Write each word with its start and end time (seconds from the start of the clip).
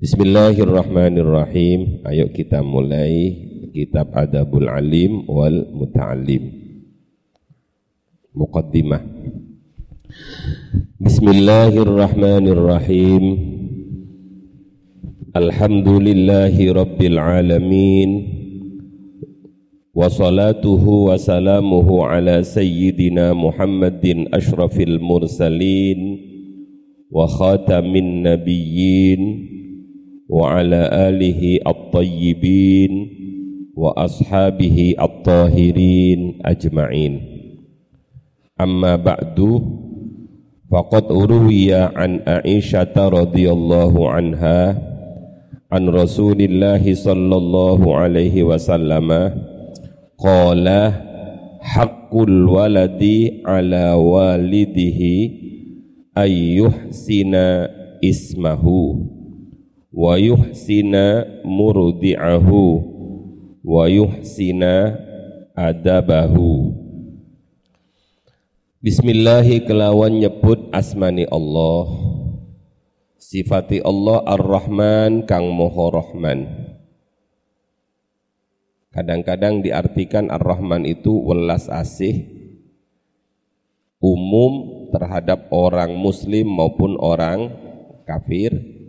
Bismillahirrahmanirrahim. 0.00 2.00
Ayo 2.08 2.32
kita 2.32 2.64
mulai 2.64 3.36
kitab 3.68 4.16
Adabul 4.16 4.64
Alim 4.64 5.28
wal 5.28 5.68
Muta'alim. 5.76 6.48
Muqaddimah. 8.32 9.04
Bismillahirrahmanirrahim. 11.04 13.24
Alhamdulillahi 15.36 16.72
rabbil 16.72 17.20
alamin. 17.20 18.10
Wa 19.92 20.08
salatuhu 20.08 21.12
wa 21.12 21.20
salamuhu 21.20 22.08
ala 22.08 22.40
sayyidina 22.40 23.36
Muhammadin 23.36 24.32
ashrafil 24.32 24.96
mursalin 24.96 26.24
wa 27.12 27.28
khatamin 27.28 28.24
nabiyyin 28.24 29.59
وعلى 30.29 30.89
آله 31.09 31.59
الطيبين 31.67 32.91
وأصحابه 33.75 34.95
الطاهرين 35.01 36.39
أجمعين 36.45 37.21
أما 38.61 38.95
بعد 38.95 39.61
فقد 40.71 41.11
روي 41.11 41.73
عن 41.73 42.19
عائشة 42.27 42.95
رضي 42.97 43.51
الله 43.51 44.09
عنها 44.09 44.81
عن 45.71 45.89
رسول 45.89 46.41
الله 46.41 46.93
صلى 46.93 47.35
الله 47.35 47.95
عليه 47.95 48.43
وسلم 48.43 49.31
قال 50.17 50.91
حق 51.61 52.15
الولد 52.15 53.03
على 53.45 53.91
والده 53.93 55.01
أن 56.17 56.31
يحسن 56.31 57.33
اسمه 58.03 58.65
wa 59.90 60.14
yuhsina 60.14 61.26
murdi'ahu 61.42 62.62
wa 63.66 63.84
yuhsina 63.90 64.94
adabahu 65.58 66.80
Bismillahi 68.80 69.68
kelawan 69.68 70.24
nyebut 70.24 70.72
asmani 70.72 71.28
Allah. 71.28 71.84
Sifati 73.20 73.84
Allah 73.84 74.24
Ar-Rahman 74.24 75.28
kang 75.28 75.52
moho 75.52 75.92
Rahman. 75.92 76.48
Kadang-kadang 78.88 79.60
diartikan 79.60 80.32
Ar-Rahman 80.32 80.88
itu 80.88 81.12
welas 81.12 81.68
asih 81.68 82.24
umum 84.00 84.88
terhadap 84.96 85.52
orang 85.52 85.92
muslim 86.00 86.48
maupun 86.48 86.96
orang 86.96 87.52
kafir 88.08 88.79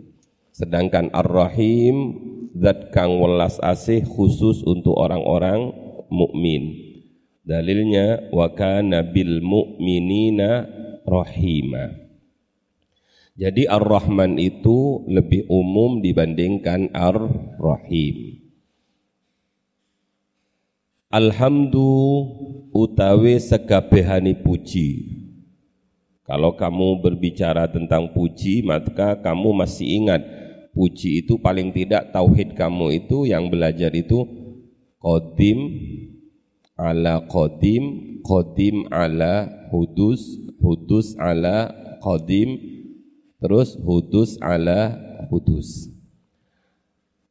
Sedangkan 0.52 1.08
Ar-Rahim 1.16 1.96
zat 2.52 2.92
kang 2.92 3.16
welas 3.16 3.56
asih 3.64 4.04
khusus 4.04 4.60
untuk 4.68 4.92
orang-orang 5.00 5.72
mukmin. 6.12 6.76
Dalilnya 7.42 8.30
wa 8.30 8.52
kana 8.52 9.02
bil 9.02 9.40
mu'minina 9.40 10.68
rahima. 11.08 11.90
Jadi 13.32 13.64
Ar-Rahman 13.64 14.36
itu 14.36 15.08
lebih 15.08 15.48
umum 15.48 16.04
dibandingkan 16.04 16.92
Ar-Rahim. 16.92 18.44
Alhamdu 21.08 21.88
utawi 22.76 23.40
sekabehani 23.40 24.36
puji. 24.36 25.20
Kalau 26.28 26.56
kamu 26.56 27.02
berbicara 27.04 27.68
tentang 27.68 28.12
puji, 28.16 28.64
maka 28.64 29.20
kamu 29.20 29.52
masih 29.52 29.84
ingat 29.84 30.41
puji 30.72 31.24
itu 31.24 31.36
paling 31.36 31.70
tidak 31.70 32.10
tauhid 32.10 32.56
kamu 32.56 33.04
itu 33.04 33.28
yang 33.28 33.52
belajar 33.52 33.92
itu 33.92 34.24
kodim 34.96 35.58
ala 36.80 37.28
kodim 37.28 38.18
kodim 38.24 38.88
ala 38.88 39.48
hudus 39.68 40.40
hudus 40.58 41.12
ala 41.20 41.68
kodim 42.00 42.56
terus 43.36 43.76
hudus 43.76 44.40
ala 44.40 44.96
hudus. 45.28 45.92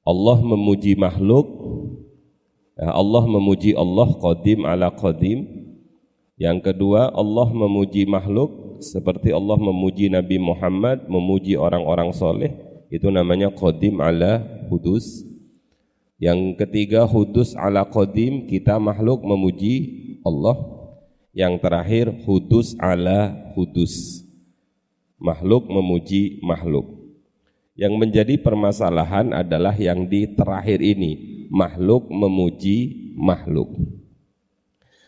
Allah 0.01 0.37
memuji 0.41 0.97
makhluk 0.97 1.45
ya, 2.77 2.89
Allah 2.89 3.23
memuji 3.25 3.77
Allah 3.77 4.09
kodim 4.17 4.65
ala 4.65 4.89
kodim 4.93 5.45
yang 6.41 6.57
kedua 6.57 7.13
Allah 7.13 7.53
memuji 7.53 8.09
makhluk 8.09 8.81
seperti 8.81 9.29
Allah 9.29 9.61
memuji 9.61 10.09
Nabi 10.09 10.41
Muhammad 10.41 11.05
memuji 11.05 11.53
orang-orang 11.53 12.09
soleh 12.17 12.70
itu 12.91 13.07
namanya 13.07 13.47
qadim 13.55 14.03
ala 14.03 14.43
hudus. 14.67 15.23
Yang 16.19 16.59
ketiga 16.59 17.07
hudus 17.07 17.55
ala 17.55 17.87
qadim 17.87 18.45
kita 18.51 18.77
makhluk 18.77 19.23
memuji 19.23 19.75
Allah. 20.27 20.59
Yang 21.31 21.53
terakhir 21.63 22.05
hudus 22.27 22.75
ala 22.75 23.31
hudus. 23.55 24.27
Makhluk 25.15 25.71
memuji 25.71 26.43
makhluk. 26.43 26.99
Yang 27.79 27.93
menjadi 27.95 28.35
permasalahan 28.35 29.31
adalah 29.31 29.73
yang 29.79 30.05
di 30.05 30.27
terakhir 30.35 30.83
ini 30.83 31.47
makhluk 31.47 32.11
memuji 32.11 33.15
makhluk. 33.15 33.71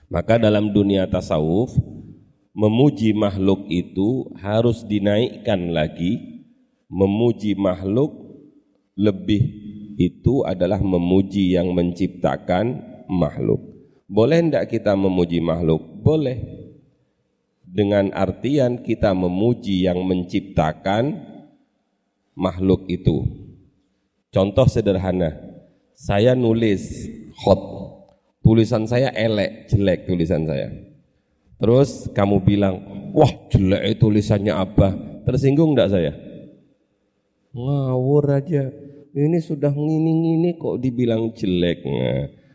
Maka 0.07 0.39
dalam 0.39 0.71
dunia 0.71 1.03
tasawuf 1.03 1.75
memuji 2.55 3.11
makhluk 3.11 3.67
itu 3.67 4.31
harus 4.39 4.87
dinaikkan 4.87 5.75
lagi 5.75 6.32
memuji 6.93 7.57
makhluk 7.57 8.13
lebih 8.93 9.41
itu 9.97 10.45
adalah 10.45 10.77
memuji 10.77 11.57
yang 11.57 11.73
menciptakan 11.73 12.81
makhluk. 13.09 13.61
Boleh 14.05 14.45
tidak 14.45 14.69
kita 14.69 14.93
memuji 14.93 15.41
makhluk? 15.41 15.81
Boleh. 16.05 16.37
Dengan 17.65 18.13
artian 18.13 18.85
kita 18.85 19.17
memuji 19.17 19.89
yang 19.89 20.05
menciptakan 20.05 21.17
makhluk 22.37 22.85
itu. 22.85 23.25
Contoh 24.29 24.69
sederhana, 24.69 25.33
saya 25.97 26.37
nulis 26.37 27.09
hot, 27.41 27.61
tulisan 28.45 28.85
saya 28.85 29.09
elek, 29.09 29.73
jelek 29.73 30.05
tulisan 30.05 30.45
saya. 30.45 30.69
Terus 31.57 32.09
kamu 32.13 32.45
bilang, 32.45 32.75
wah 33.17 33.29
jelek 33.49 33.97
tulisannya 33.97 34.53
apa? 34.53 34.93
Tersinggung 35.25 35.73
enggak 35.73 35.89
saya? 35.89 36.32
Ngawur 37.53 38.25
aja. 38.33 38.73
Ini 39.13 39.37
sudah 39.45 39.69
ngini-ngini 39.69 40.57
kok 40.57 40.81
dibilang 40.81 41.29
jelek 41.37 41.85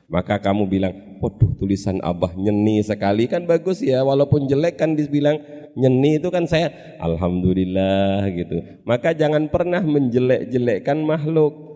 maka 0.09 0.41
kamu 0.41 0.65
bilang 0.65 0.95
waduh 1.21 1.53
tulisan 1.61 2.01
abah 2.01 2.33
nyeni 2.33 2.81
sekali. 2.81 3.29
Kan 3.29 3.45
bagus 3.45 3.85
ya 3.85 4.01
walaupun 4.03 4.49
jelek 4.49 4.81
kan 4.81 4.97
dibilang 4.97 5.39
nyeni 5.77 6.17
itu 6.17 6.33
kan 6.33 6.49
saya 6.49 6.73
alhamdulillah 6.99 8.25
gitu. 8.33 8.57
Maka 8.89 9.13
jangan 9.13 9.47
pernah 9.53 9.85
menjelek-jelekkan 9.85 11.05
makhluk. 11.05 11.69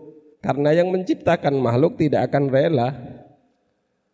Karena 0.43 0.75
yang 0.75 0.91
menciptakan 0.91 1.55
makhluk 1.55 1.95
tidak 1.95 2.27
akan 2.27 2.51
rela. 2.51 2.89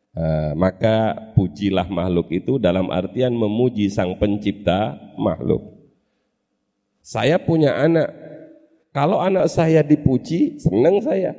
Uh, 0.10 0.52
maka 0.58 1.16
pujilah 1.32 1.88
makhluk 1.88 2.28
itu 2.34 2.60
dalam 2.60 2.92
artian 2.92 3.32
memuji 3.32 3.88
sang 3.88 4.20
pencipta 4.20 5.00
makhluk. 5.16 5.80
Saya 7.00 7.40
punya 7.40 7.74
anak 7.80 8.29
kalau 9.00 9.24
anak 9.24 9.48
saya 9.48 9.80
dipuji, 9.80 10.60
senang 10.60 11.00
saya. 11.00 11.32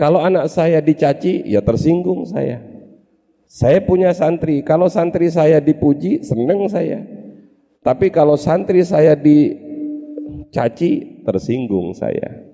Kalau 0.00 0.16
anak 0.16 0.48
saya 0.48 0.80
dicaci, 0.80 1.44
ya 1.44 1.60
tersinggung 1.60 2.24
saya. 2.24 2.64
Saya 3.44 3.84
punya 3.84 4.16
santri, 4.16 4.64
kalau 4.64 4.88
santri 4.88 5.28
saya 5.28 5.60
dipuji, 5.60 6.24
senang 6.24 6.64
saya. 6.72 7.04
Tapi 7.84 8.08
kalau 8.08 8.40
santri 8.40 8.80
saya 8.80 9.12
dicaci, 9.12 9.60
tersinggung 11.20 11.92
saya. 11.92 12.48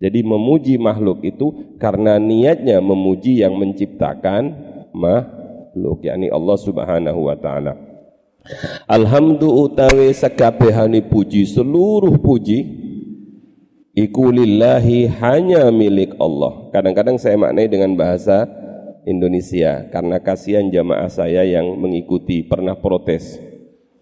Jadi 0.00 0.24
memuji 0.24 0.80
makhluk 0.80 1.20
itu 1.20 1.76
karena 1.76 2.16
niatnya 2.16 2.80
memuji 2.80 3.44
yang 3.44 3.52
menciptakan 3.60 4.48
makhluk, 4.96 6.00
yakni 6.08 6.32
Allah 6.32 6.56
Subhanahu 6.56 7.20
wa 7.28 7.36
taala. 7.36 7.76
Alhamdulillah 8.88 9.68
utawi 9.68 10.08
sekabehane 10.12 11.04
puji 11.04 11.48
seluruh 11.48 12.16
puji 12.20 12.83
iku 13.94 14.34
lillahi 14.34 15.08
hanya 15.22 15.70
milik 15.70 16.18
Allah. 16.18 16.68
Kadang-kadang 16.74 17.16
saya 17.16 17.38
maknai 17.38 17.70
dengan 17.70 17.94
bahasa 17.94 18.44
Indonesia 19.06 19.86
karena 19.88 20.18
kasihan 20.18 20.66
jamaah 20.68 21.08
saya 21.08 21.46
yang 21.46 21.78
mengikuti 21.78 22.42
pernah 22.44 22.74
protes. 22.74 23.38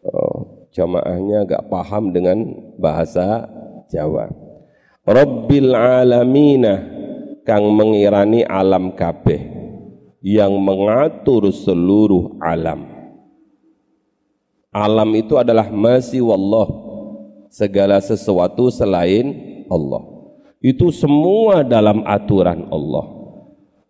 Oh, 0.02 0.66
jamaahnya 0.74 1.46
gak 1.46 1.68
paham 1.68 2.10
dengan 2.10 2.42
bahasa 2.80 3.46
Jawa. 3.92 4.32
Rabbil 5.04 5.76
alamina 5.76 6.80
kang 7.44 7.70
mengirani 7.74 8.42
alam 8.46 8.94
kabeh 8.96 9.62
yang 10.22 10.54
mengatur 10.56 11.50
seluruh 11.50 12.38
alam. 12.38 12.88
Alam 14.72 15.10
itu 15.18 15.36
adalah 15.36 15.68
masih 15.68 16.24
wallah 16.24 16.64
segala 17.52 18.00
sesuatu 18.00 18.72
selain 18.72 19.51
Allah. 19.72 20.02
Itu 20.60 20.92
semua 20.92 21.64
dalam 21.64 22.04
aturan 22.04 22.68
Allah. 22.68 23.06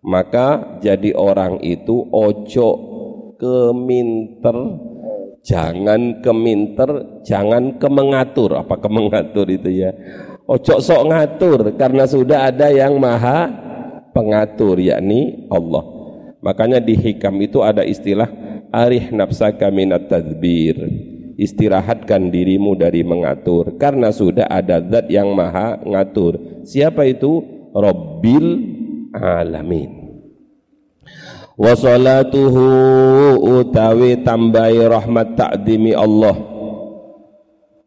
Maka 0.02 0.78
jadi 0.82 1.14
orang 1.14 1.62
itu 1.62 2.06
ojo 2.10 2.68
keminter, 3.38 4.56
jangan 5.42 6.22
keminter, 6.22 7.22
jangan 7.26 7.78
kemengatur. 7.78 8.62
Apa 8.62 8.78
kemengatur 8.78 9.46
itu 9.50 9.70
ya? 9.82 9.90
Ojo 10.46 10.82
sok 10.82 11.06
ngatur 11.06 11.60
karena 11.78 12.06
sudah 12.06 12.50
ada 12.50 12.72
yang 12.72 12.98
maha 12.98 13.46
pengatur 14.10 14.80
yakni 14.80 15.46
Allah. 15.52 15.84
Makanya 16.42 16.82
di 16.82 16.98
hikam 16.98 17.38
itu 17.38 17.62
ada 17.62 17.86
istilah 17.86 18.26
arih 18.74 19.12
nafsaka 19.14 19.70
minat 19.70 20.10
tadbir 20.10 21.11
istirahatkan 21.42 22.30
dirimu 22.30 22.78
dari 22.78 23.02
mengatur. 23.02 23.74
Karena 23.74 24.14
sudah 24.14 24.46
ada 24.46 24.78
zat 24.78 25.10
yang 25.10 25.34
maha 25.34 25.82
ngatur. 25.82 26.62
Siapa 26.62 27.02
itu? 27.10 27.42
Rabbil 27.74 28.46
alamin. 29.10 29.90
Wa 31.58 31.74
salatuhu 31.74 32.64
utawi 33.42 34.22
tambahi 34.22 34.86
rahmat 34.86 35.34
ta'dimi 35.34 35.92
Allah. 35.92 36.36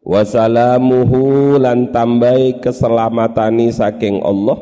Wa 0.05 0.21
salamuhu 0.21 1.57
lan 1.57 1.89
tambahi 1.89 2.61
keselamatani 2.61 3.73
saking 3.73 4.21
Allah. 4.21 4.59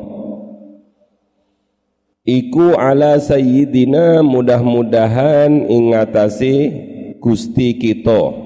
Iku 2.24 2.72
ala 2.80 3.20
sayyidina 3.20 4.24
mudah-mudahan 4.24 5.68
ingatasi 5.68 6.56
Gusti 7.20 7.76
kita 7.76 8.43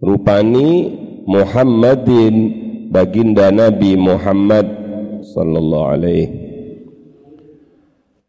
rupani 0.00 0.92
Muhammadin 1.26 2.34
baginda 2.92 3.50
Nabi 3.50 3.98
Muhammad 3.98 4.66
sallallahu 5.34 5.90
alaihi. 5.90 6.26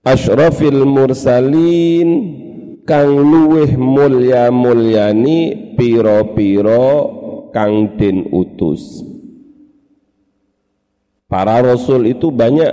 Asyrafil 0.08 0.88
mursalin 0.88 2.10
kang 2.88 3.12
luweh 3.12 3.76
mulya 3.76 4.48
mulyani 4.48 5.76
piro-piro 5.76 6.88
kang 7.52 8.00
den 8.00 8.32
utus. 8.32 9.04
Para 11.28 11.60
rasul 11.60 12.08
itu 12.08 12.32
banyak 12.32 12.72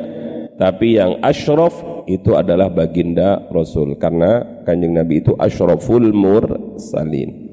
tapi 0.55 0.95
yang 0.95 1.19
asyraf 1.27 2.07
itu 2.07 2.39
adalah 2.39 2.71
baginda 2.71 3.51
rasul. 3.51 3.99
Karena 3.99 4.63
kanjeng 4.63 4.95
nabi 4.95 5.27
itu 5.27 5.35
asyraful 5.35 6.15
mursalin 6.15 7.44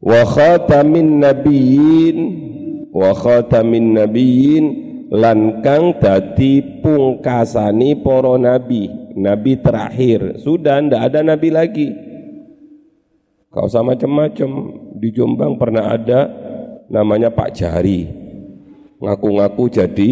wa 0.00 0.20
khatamin 0.24 1.20
nabiyyin 1.20 2.18
wa 2.92 3.12
khatamin 3.12 3.96
nabiyyin 3.96 4.64
lan 5.12 5.60
kang 5.60 6.00
dadi 6.00 6.80
pungkasani 6.80 8.00
para 8.00 8.40
nabi 8.40 8.88
nabi 9.14 9.58
terakhir. 9.60 10.40
Sudah 10.40 10.80
ndak 10.80 11.12
ada 11.12 11.20
nabi 11.20 11.48
lagi. 11.52 11.88
Kau 13.50 13.66
sama 13.66 13.98
macam-macam 13.98 14.50
di 14.94 15.10
Jombang 15.10 15.58
pernah 15.58 15.90
ada 15.90 16.30
namanya 16.86 17.34
Pak 17.34 17.50
Jari. 17.50 18.06
Ngaku-ngaku 19.02 19.64
jadi 19.66 20.10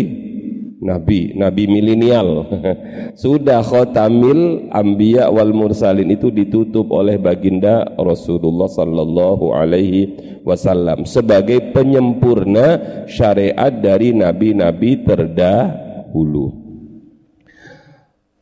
nabi, 0.79 1.35
nabi 1.35 1.67
milenial. 1.67 2.47
Sudah 3.23 3.63
khotamil 3.63 4.71
anbiya 4.71 5.29
wal 5.29 5.51
mursalin 5.51 6.09
itu 6.11 6.31
ditutup 6.31 6.89
oleh 6.95 7.19
baginda 7.19 7.87
Rasulullah 7.99 8.71
sallallahu 8.71 9.53
alaihi 9.55 10.15
wasallam 10.47 11.05
sebagai 11.05 11.75
penyempurna 11.75 13.05
syariat 13.11 13.75
dari 13.75 14.15
nabi-nabi 14.15 15.03
terdahulu. 15.05 16.69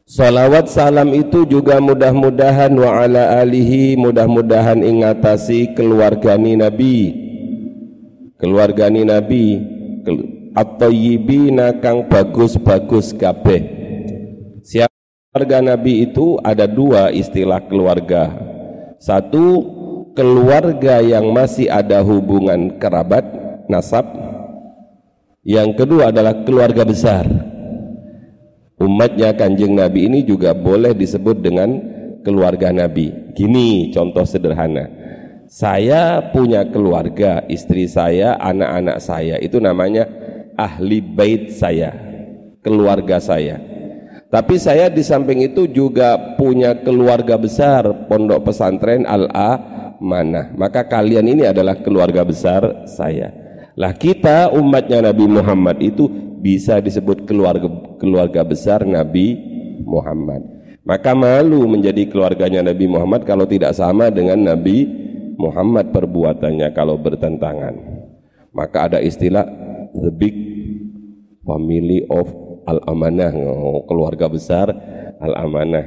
Salawat 0.06 0.70
salam 0.70 1.10
itu 1.18 1.42
juga 1.50 1.82
mudah-mudahan 1.82 2.70
wa 2.78 3.02
ala 3.02 3.42
alihi 3.42 3.98
mudah-mudahan 3.98 4.78
ingatasi 4.78 5.74
keluargani 5.74 6.54
Nabi 6.54 7.26
keluargani 8.38 9.02
Nabi 9.02 9.58
at-tayyibina 10.56 11.84
kang 11.84 12.08
bagus-bagus 12.08 13.12
kabeh. 13.12 13.60
Siapa 14.64 14.96
keluarga 15.30 15.58
Nabi 15.60 16.08
itu 16.08 16.40
ada 16.40 16.64
dua 16.64 17.12
istilah 17.12 17.60
keluarga. 17.68 18.32
Satu 18.96 19.62
keluarga 20.16 21.04
yang 21.04 21.28
masih 21.30 21.68
ada 21.68 22.00
hubungan 22.00 22.80
kerabat 22.80 23.28
nasab. 23.68 24.08
Yang 25.44 25.84
kedua 25.84 26.10
adalah 26.10 26.42
keluarga 26.42 26.82
besar. 26.82 27.28
Umatnya 28.80 29.36
kanjeng 29.36 29.76
Nabi 29.76 30.08
ini 30.08 30.20
juga 30.24 30.56
boleh 30.56 30.96
disebut 30.96 31.38
dengan 31.38 31.68
keluarga 32.24 32.72
Nabi. 32.74 33.30
Gini 33.36 33.92
contoh 33.94 34.26
sederhana. 34.26 34.90
Saya 35.46 36.18
punya 36.34 36.66
keluarga, 36.66 37.46
istri 37.46 37.86
saya, 37.86 38.34
anak-anak 38.34 38.98
saya, 38.98 39.38
itu 39.38 39.62
namanya 39.62 40.25
ahli 40.56 41.04
bait 41.04 41.52
saya, 41.54 41.92
keluarga 42.64 43.20
saya. 43.20 43.60
Tapi 44.26 44.58
saya 44.58 44.90
di 44.90 45.06
samping 45.06 45.46
itu 45.46 45.70
juga 45.70 46.34
punya 46.34 46.74
keluarga 46.82 47.38
besar 47.38 48.10
Pondok 48.10 48.50
Pesantren 48.50 49.06
Al-A 49.06 49.76
mana. 50.02 50.50
Maka 50.58 50.82
kalian 50.82 51.30
ini 51.30 51.46
adalah 51.46 51.78
keluarga 51.78 52.26
besar 52.26 52.88
saya. 52.90 53.30
Lah 53.78 53.94
kita 53.94 54.50
umatnya 54.50 55.12
Nabi 55.12 55.30
Muhammad 55.30 55.78
itu 55.78 56.10
bisa 56.42 56.82
disebut 56.82 57.28
keluarga 57.28 57.68
keluarga 58.02 58.42
besar 58.42 58.82
Nabi 58.82 59.38
Muhammad. 59.86 60.42
Maka 60.86 61.14
malu 61.18 61.66
menjadi 61.66 62.06
keluarganya 62.06 62.62
Nabi 62.62 62.86
Muhammad 62.86 63.26
kalau 63.26 63.46
tidak 63.46 63.74
sama 63.74 64.10
dengan 64.10 64.38
Nabi 64.38 64.86
Muhammad 65.34 65.90
perbuatannya 65.90 66.70
kalau 66.74 66.98
bertentangan. 66.98 67.74
Maka 68.54 68.90
ada 68.90 68.98
istilah 69.02 69.44
the 69.92 70.12
big 70.14 70.45
family 71.46 72.02
of 72.10 72.26
al-amanah 72.66 73.30
oh, 73.32 73.86
keluarga 73.86 74.26
besar 74.26 74.66
al-amanah 75.22 75.86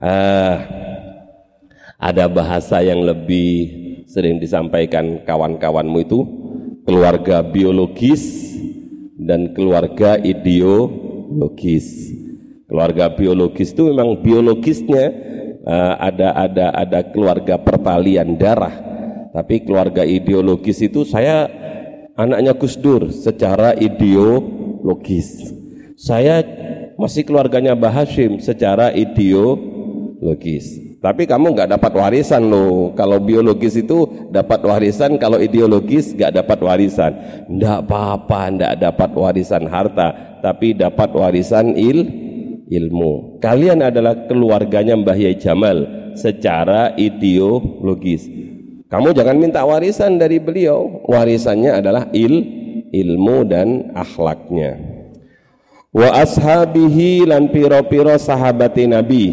ah, 0.00 0.56
ada 2.00 2.24
bahasa 2.26 2.80
yang 2.80 3.04
lebih 3.04 3.76
sering 4.08 4.40
disampaikan 4.40 5.20
kawan-kawanmu 5.28 5.98
itu 6.00 6.20
keluarga 6.88 7.44
biologis 7.44 8.56
dan 9.20 9.52
keluarga 9.52 10.16
ideologis 10.16 12.16
keluarga 12.64 13.12
biologis 13.12 13.76
itu 13.76 13.92
memang 13.92 14.24
biologisnya 14.24 15.12
uh, 15.68 15.94
ada 16.00 16.28
ada 16.36 16.66
ada 16.72 17.00
keluarga 17.12 17.60
pertalian 17.60 18.40
darah 18.40 18.88
tapi 19.32 19.64
keluarga 19.64 20.08
ideologis 20.08 20.80
itu 20.80 21.04
saya 21.04 21.48
anaknya 22.16 22.56
Gus 22.56 22.80
Dur 22.80 23.12
secara 23.12 23.76
ideologis. 23.76 24.57
Saya 25.98 26.42
masih 26.98 27.26
keluarganya 27.26 27.74
Mbah 27.74 28.02
Hashim 28.02 28.38
secara 28.38 28.94
ideologis. 28.94 30.88
Tapi 30.98 31.30
kamu 31.30 31.54
nggak 31.54 31.78
dapat 31.78 31.92
warisan 31.94 32.50
loh. 32.50 32.90
Kalau 32.98 33.22
biologis 33.22 33.78
itu 33.78 34.30
dapat 34.34 34.58
warisan, 34.66 35.14
kalau 35.14 35.38
ideologis 35.38 36.10
nggak 36.10 36.42
dapat 36.42 36.58
warisan. 36.58 37.12
Nggak 37.46 37.86
apa-apa, 37.86 38.40
nggak 38.58 38.74
dapat 38.82 39.10
warisan 39.14 39.70
harta, 39.70 40.38
tapi 40.42 40.74
dapat 40.74 41.14
warisan 41.14 41.78
il 41.78 42.02
ilmu. 42.66 43.38
Kalian 43.38 43.86
adalah 43.86 44.26
keluarganya 44.26 44.98
Mbah 44.98 45.18
Yai 45.18 45.38
Jamal 45.38 45.86
secara 46.18 46.98
ideologis. 46.98 48.26
Kamu 48.90 49.14
jangan 49.14 49.38
minta 49.38 49.62
warisan 49.62 50.18
dari 50.18 50.42
beliau. 50.42 51.06
Warisannya 51.06 51.78
adalah 51.78 52.10
il, 52.10 52.42
ilmu 52.92 53.44
dan 53.48 53.92
akhlaknya. 53.92 54.78
Wa 55.92 56.20
ashabihi 56.20 57.24
lan 57.24 57.48
piro-piro 57.48 58.14
sahabati 58.16 58.84
Nabi. 58.88 59.26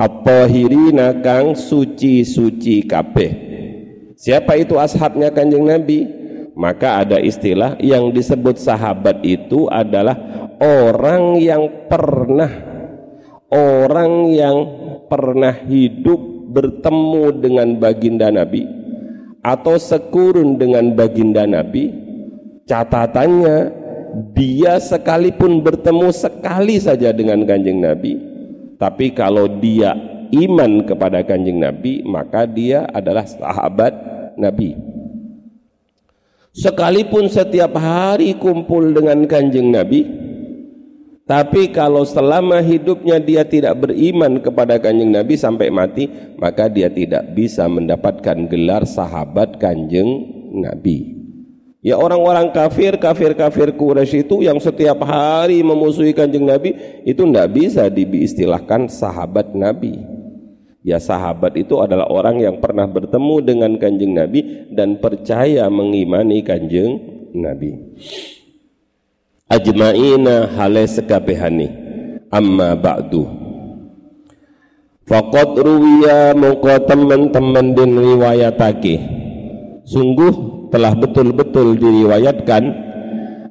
At-tahirina 0.00 1.20
kang 1.20 1.52
suci-suci 1.52 2.88
kabeh. 2.88 3.32
Siapa 4.16 4.56
itu 4.56 4.76
ashabnya 4.80 5.28
Kanjeng 5.32 5.68
Nabi? 5.68 6.08
Maka 6.56 7.04
ada 7.04 7.20
istilah 7.20 7.76
yang 7.80 8.12
disebut 8.12 8.60
sahabat 8.60 9.24
itu 9.24 9.68
adalah 9.68 10.16
orang 10.60 11.40
yang 11.40 11.88
pernah 11.88 12.52
orang 13.50 14.30
yang 14.30 14.56
pernah 15.08 15.56
hidup 15.56 16.20
bertemu 16.52 17.24
dengan 17.40 17.68
baginda 17.80 18.28
Nabi 18.30 18.79
atau 19.40 19.80
sekurun 19.80 20.60
dengan 20.60 20.92
baginda 20.92 21.48
Nabi 21.48 21.92
catatannya 22.68 23.80
dia 24.36 24.76
sekalipun 24.78 25.64
bertemu 25.64 26.08
sekali 26.12 26.76
saja 26.76 27.10
dengan 27.14 27.44
kanjeng 27.48 27.80
Nabi 27.80 28.20
tapi 28.80 29.12
kalau 29.12 29.60
dia 29.60 29.92
iman 30.32 30.86
kepada 30.86 31.20
kanjeng 31.26 31.58
Nabi 31.60 32.00
maka 32.06 32.46
dia 32.46 32.86
adalah 32.88 33.26
sahabat 33.26 33.92
Nabi. 34.38 34.78
Sekalipun 36.50 37.30
setiap 37.30 37.78
hari 37.78 38.34
kumpul 38.34 38.90
dengan 38.90 39.22
kanjeng 39.28 39.70
Nabi 39.70 40.02
tapi 41.30 41.70
kalau 41.70 42.02
selama 42.02 42.58
hidupnya 42.58 43.22
dia 43.22 43.46
tidak 43.46 43.78
beriman 43.86 44.42
kepada 44.42 44.82
kanjeng 44.82 45.14
Nabi 45.14 45.38
sampai 45.38 45.70
mati 45.70 46.10
maka 46.34 46.66
dia 46.66 46.90
tidak 46.90 47.30
bisa 47.38 47.70
mendapatkan 47.70 48.50
gelar 48.50 48.82
sahabat 48.82 49.62
kanjeng 49.62 50.26
Nabi 50.50 51.14
ya 51.86 51.94
orang-orang 51.94 52.50
kafir 52.50 52.98
kafir-kafir 52.98 53.78
Quraisy 53.78 54.26
itu 54.26 54.42
yang 54.42 54.58
setiap 54.58 55.06
hari 55.06 55.62
memusuhi 55.62 56.10
kanjeng 56.10 56.50
Nabi 56.50 56.74
itu 57.06 57.22
tidak 57.22 57.48
bisa 57.54 57.86
diistilahkan 57.86 58.90
sahabat 58.90 59.54
Nabi 59.54 60.18
Ya 60.80 60.96
sahabat 60.96 61.60
itu 61.60 61.76
adalah 61.76 62.08
orang 62.08 62.40
yang 62.40 62.56
pernah 62.56 62.88
bertemu 62.88 63.36
dengan 63.44 63.76
kanjeng 63.76 64.16
Nabi 64.16 64.72
dan 64.72 64.96
percaya 64.96 65.68
mengimani 65.68 66.40
kanjeng 66.40 66.96
Nabi. 67.36 67.76
Ajma'ina 69.50 70.54
hale 70.54 70.86
sekabehani 70.86 71.68
amma 72.30 72.78
ba'du. 72.78 73.26
Faqad 75.10 75.58
ruwiya 75.58 76.38
mongko 76.38 76.86
teman-teman 76.86 77.74
din 77.74 77.98
riwayatake. 77.98 78.96
Sungguh 79.82 80.70
telah 80.70 80.94
betul-betul 80.94 81.74
diriwayatkan 81.82 82.62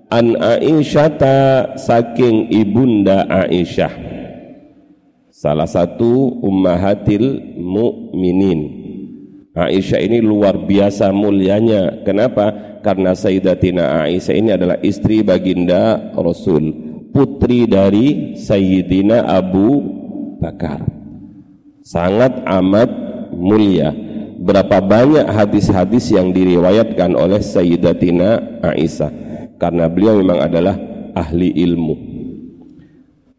an 0.08 0.26
Aisyah 0.40 1.76
saking 1.76 2.48
ibunda 2.48 3.28
Aisyah 3.28 4.10
salah 5.40 5.68
satu 5.68 6.40
ummahatil 6.44 7.56
mukminin. 7.56 8.79
Aisyah 9.68 10.00
ini 10.00 10.24
luar 10.24 10.56
biasa 10.56 11.12
mulianya. 11.12 12.06
Kenapa? 12.08 12.80
Karena 12.80 13.12
Sayyidatina 13.12 14.08
Aisyah 14.08 14.36
ini 14.40 14.50
adalah 14.56 14.80
istri 14.80 15.20
baginda 15.20 16.16
Rasul, 16.16 16.72
putri 17.12 17.68
dari 17.68 18.40
Sayyidina 18.40 19.28
Abu 19.28 19.84
Bakar. 20.40 20.88
Sangat 21.84 22.40
amat 22.48 22.88
mulia. 23.36 23.92
Berapa 24.40 24.80
banyak 24.80 25.28
hadis-hadis 25.28 26.16
yang 26.16 26.32
diriwayatkan 26.32 27.12
oleh 27.12 27.44
Sayyidatina 27.44 28.64
Aisyah 28.64 29.12
karena 29.60 29.92
beliau 29.92 30.24
memang 30.24 30.40
adalah 30.40 30.80
ahli 31.12 31.52
ilmu. 31.60 31.96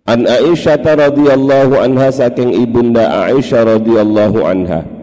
An 0.05 0.29
Aisyah 0.29 0.85
radhiyallahu 0.85 1.81
anha 1.81 2.13
saking 2.13 2.53
ibunda 2.53 3.31
Aisyah 3.33 3.81
radhiyallahu 3.81 4.45
anha. 4.45 5.00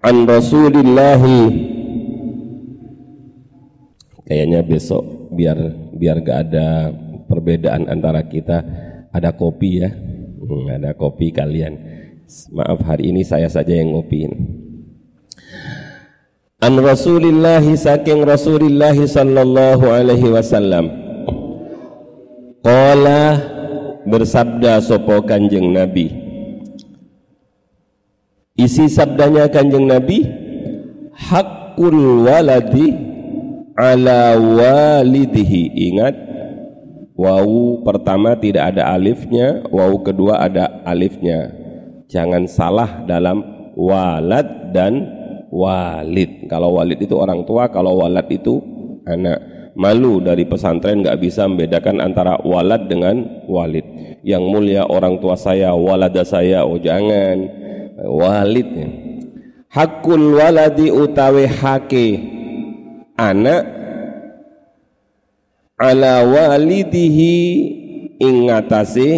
An 0.00 0.24
Rasulillah 0.24 1.20
kayaknya 4.24 4.64
besok 4.64 5.28
biar 5.36 5.60
biar 5.92 6.24
gak 6.24 6.38
ada 6.48 6.88
perbedaan 7.28 7.84
antara 7.84 8.24
kita 8.24 8.64
ada 9.12 9.36
kopi 9.36 9.84
ya. 9.84 9.92
Hmm, 10.40 10.72
ada 10.72 10.96
kopi 10.96 11.28
kalian. 11.36 11.76
Maaf 12.48 12.80
hari 12.80 13.12
ini 13.12 13.20
saya 13.28 13.52
saja 13.52 13.76
yang 13.76 13.92
ngopiin. 13.92 14.32
An 16.64 16.80
Rasulillah 16.80 17.60
saking 17.60 18.24
Rasulillah 18.24 18.96
sallallahu 18.96 19.84
alaihi 19.84 20.32
wasallam. 20.32 20.88
Qala 22.64 23.36
bersabda 24.08 24.80
sopo 24.80 25.20
kanjeng 25.28 25.76
Nabi 25.76 26.29
isi 28.60 28.92
sabdanya 28.92 29.48
kanjeng 29.48 29.88
Nabi 29.88 30.28
hakul 31.16 32.28
waladi 32.28 32.92
ala 33.72 34.36
walidihi. 34.36 35.72
Ingat 35.92 36.14
wawu 37.16 37.80
pertama 37.80 38.36
tidak 38.36 38.76
ada 38.76 38.92
alifnya 38.92 39.64
wawu 39.72 40.04
kedua 40.04 40.44
ada 40.44 40.84
alifnya. 40.84 41.56
Jangan 42.12 42.44
salah 42.44 43.06
dalam 43.08 43.40
walad 43.78 44.74
dan 44.76 45.08
walid. 45.48 46.44
Kalau 46.50 46.76
walid 46.76 47.00
itu 47.00 47.16
orang 47.16 47.48
tua 47.48 47.72
kalau 47.72 48.04
walad 48.04 48.28
itu 48.28 48.60
anak. 49.08 49.48
Malu 49.70 50.18
dari 50.20 50.44
pesantren 50.44 51.00
nggak 51.00 51.22
bisa 51.22 51.46
membedakan 51.46 52.02
antara 52.02 52.36
walad 52.42 52.90
dengan 52.90 53.46
walid. 53.46 53.86
Yang 54.26 54.42
mulia 54.44 54.82
orang 54.84 55.22
tua 55.22 55.38
saya 55.38 55.72
walada 55.72 56.26
saya 56.26 56.66
oh 56.66 56.76
jangan 56.76 57.59
walid 58.04 58.70
hakul 59.68 60.34
waladi 60.34 60.90
utawi 60.90 61.46
hake 61.46 62.06
anak 63.16 63.66
ala 65.80 66.24
walidihi 66.24 67.36
ingatasi 68.20 69.10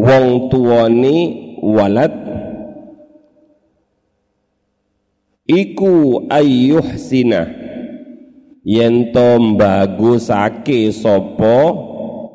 wong 0.00 0.48
tuani 0.52 1.16
walad. 1.60 2.12
Iku 5.50 6.24
ayyuhsinah 6.30 7.48
yen 8.64 9.10
to 9.12 9.40
bagusake 9.58 10.92
sapa 10.92 11.56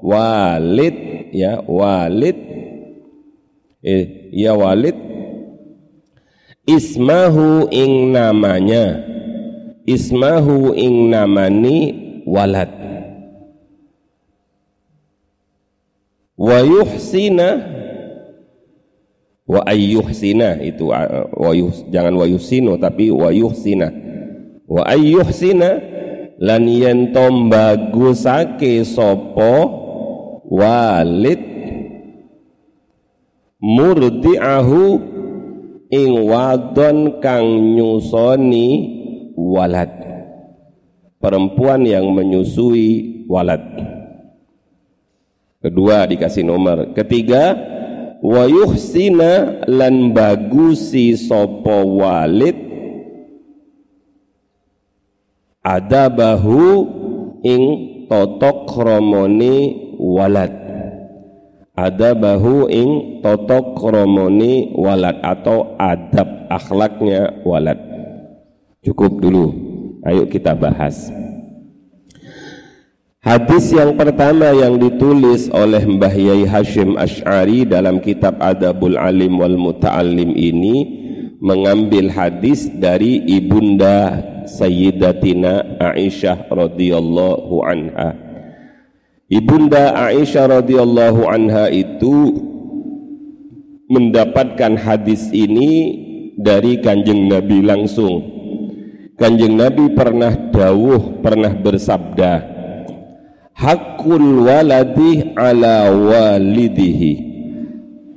walid 0.04 0.98
ya 1.32 1.62
walid. 1.64 2.38
Eh 3.86 4.06
ya 4.36 4.52
walid 4.52 5.16
ismahu 6.66 7.70
ing 7.70 8.12
namanya. 8.12 9.06
Ismahu 9.86 10.74
ing 10.74 11.14
namani 11.14 11.78
walad. 12.26 12.74
Wa 16.36 16.60
yuhsina 16.66 17.62
wa 19.46 19.62
ayyuhsina 19.62 20.58
itu 20.66 20.90
wa 20.90 21.54
yuh, 21.54 21.72
jangan 21.94 22.18
wa 22.18 22.26
yuhsinu 22.26 22.82
tapi 22.82 23.14
wa 23.14 23.30
yuhsina. 23.30 23.94
Wa 24.66 24.90
ayyuhsina 24.90 25.70
lan 26.42 26.66
yen 26.66 27.14
to 27.14 27.30
bagusake 27.48 28.82
sapa 28.84 29.70
walid 30.50 31.55
murdi'ahu 33.66 34.84
ing 35.90 36.12
wadon 36.30 37.18
kang 37.18 37.74
nyusoni 37.74 38.68
walad. 39.34 39.90
Perempuan 41.18 41.82
yang 41.90 42.06
menyusui 42.14 43.26
walad. 43.26 43.66
Kedua 45.66 46.06
dikasih 46.06 46.46
nomor. 46.46 46.94
Ketiga 46.94 47.58
wa 48.22 48.46
yuhsina 48.46 49.66
lan 49.66 50.14
bagusi 50.14 51.18
sapa 51.18 51.82
walid. 51.82 52.62
Adabahu 55.66 56.62
ing 57.42 57.64
totok 58.06 58.70
kromoni 58.70 59.58
walad 59.98 60.65
adabahu 61.76 62.72
ing 62.72 63.20
totok 63.20 63.76
kromoni 63.76 64.72
walad 64.80 65.20
atau 65.20 65.76
adab 65.76 66.48
akhlaknya 66.48 67.44
walad. 67.44 67.78
Cukup 68.82 69.20
dulu. 69.20 69.52
Ayo 70.08 70.26
kita 70.32 70.56
bahas. 70.56 71.12
Hadis 73.26 73.74
yang 73.74 73.98
pertama 73.98 74.54
yang 74.54 74.78
ditulis 74.78 75.50
oleh 75.50 75.82
Mbah 75.82 76.14
Yai 76.14 76.46
Hashim 76.46 76.94
Ash'ari 76.94 77.66
dalam 77.66 77.98
kitab 77.98 78.38
Adabul 78.38 79.02
Alim 79.02 79.42
wal 79.42 79.58
Muta'alim 79.58 80.38
ini 80.38 81.02
mengambil 81.42 82.14
hadis 82.14 82.70
dari 82.70 83.26
ibunda 83.26 84.22
Sayyidatina 84.46 85.82
Aisyah 85.82 86.54
radhiyallahu 86.54 87.66
anha. 87.66 88.25
Ibunda 89.26 89.98
Aisyah 89.98 90.62
radhiyallahu 90.62 91.26
anha 91.26 91.66
itu 91.74 92.30
mendapatkan 93.90 94.78
hadis 94.78 95.34
ini 95.34 95.98
dari 96.38 96.78
Kanjeng 96.78 97.26
Nabi 97.26 97.66
langsung. 97.66 98.22
Kanjeng 99.18 99.58
Nabi 99.58 99.90
pernah 99.98 100.30
dawuh, 100.30 101.26
pernah 101.26 101.58
bersabda, 101.58 102.54
Hakul 103.58 104.46
waladi 104.46 105.34
ala 105.34 105.90
walidihi. 105.90 107.14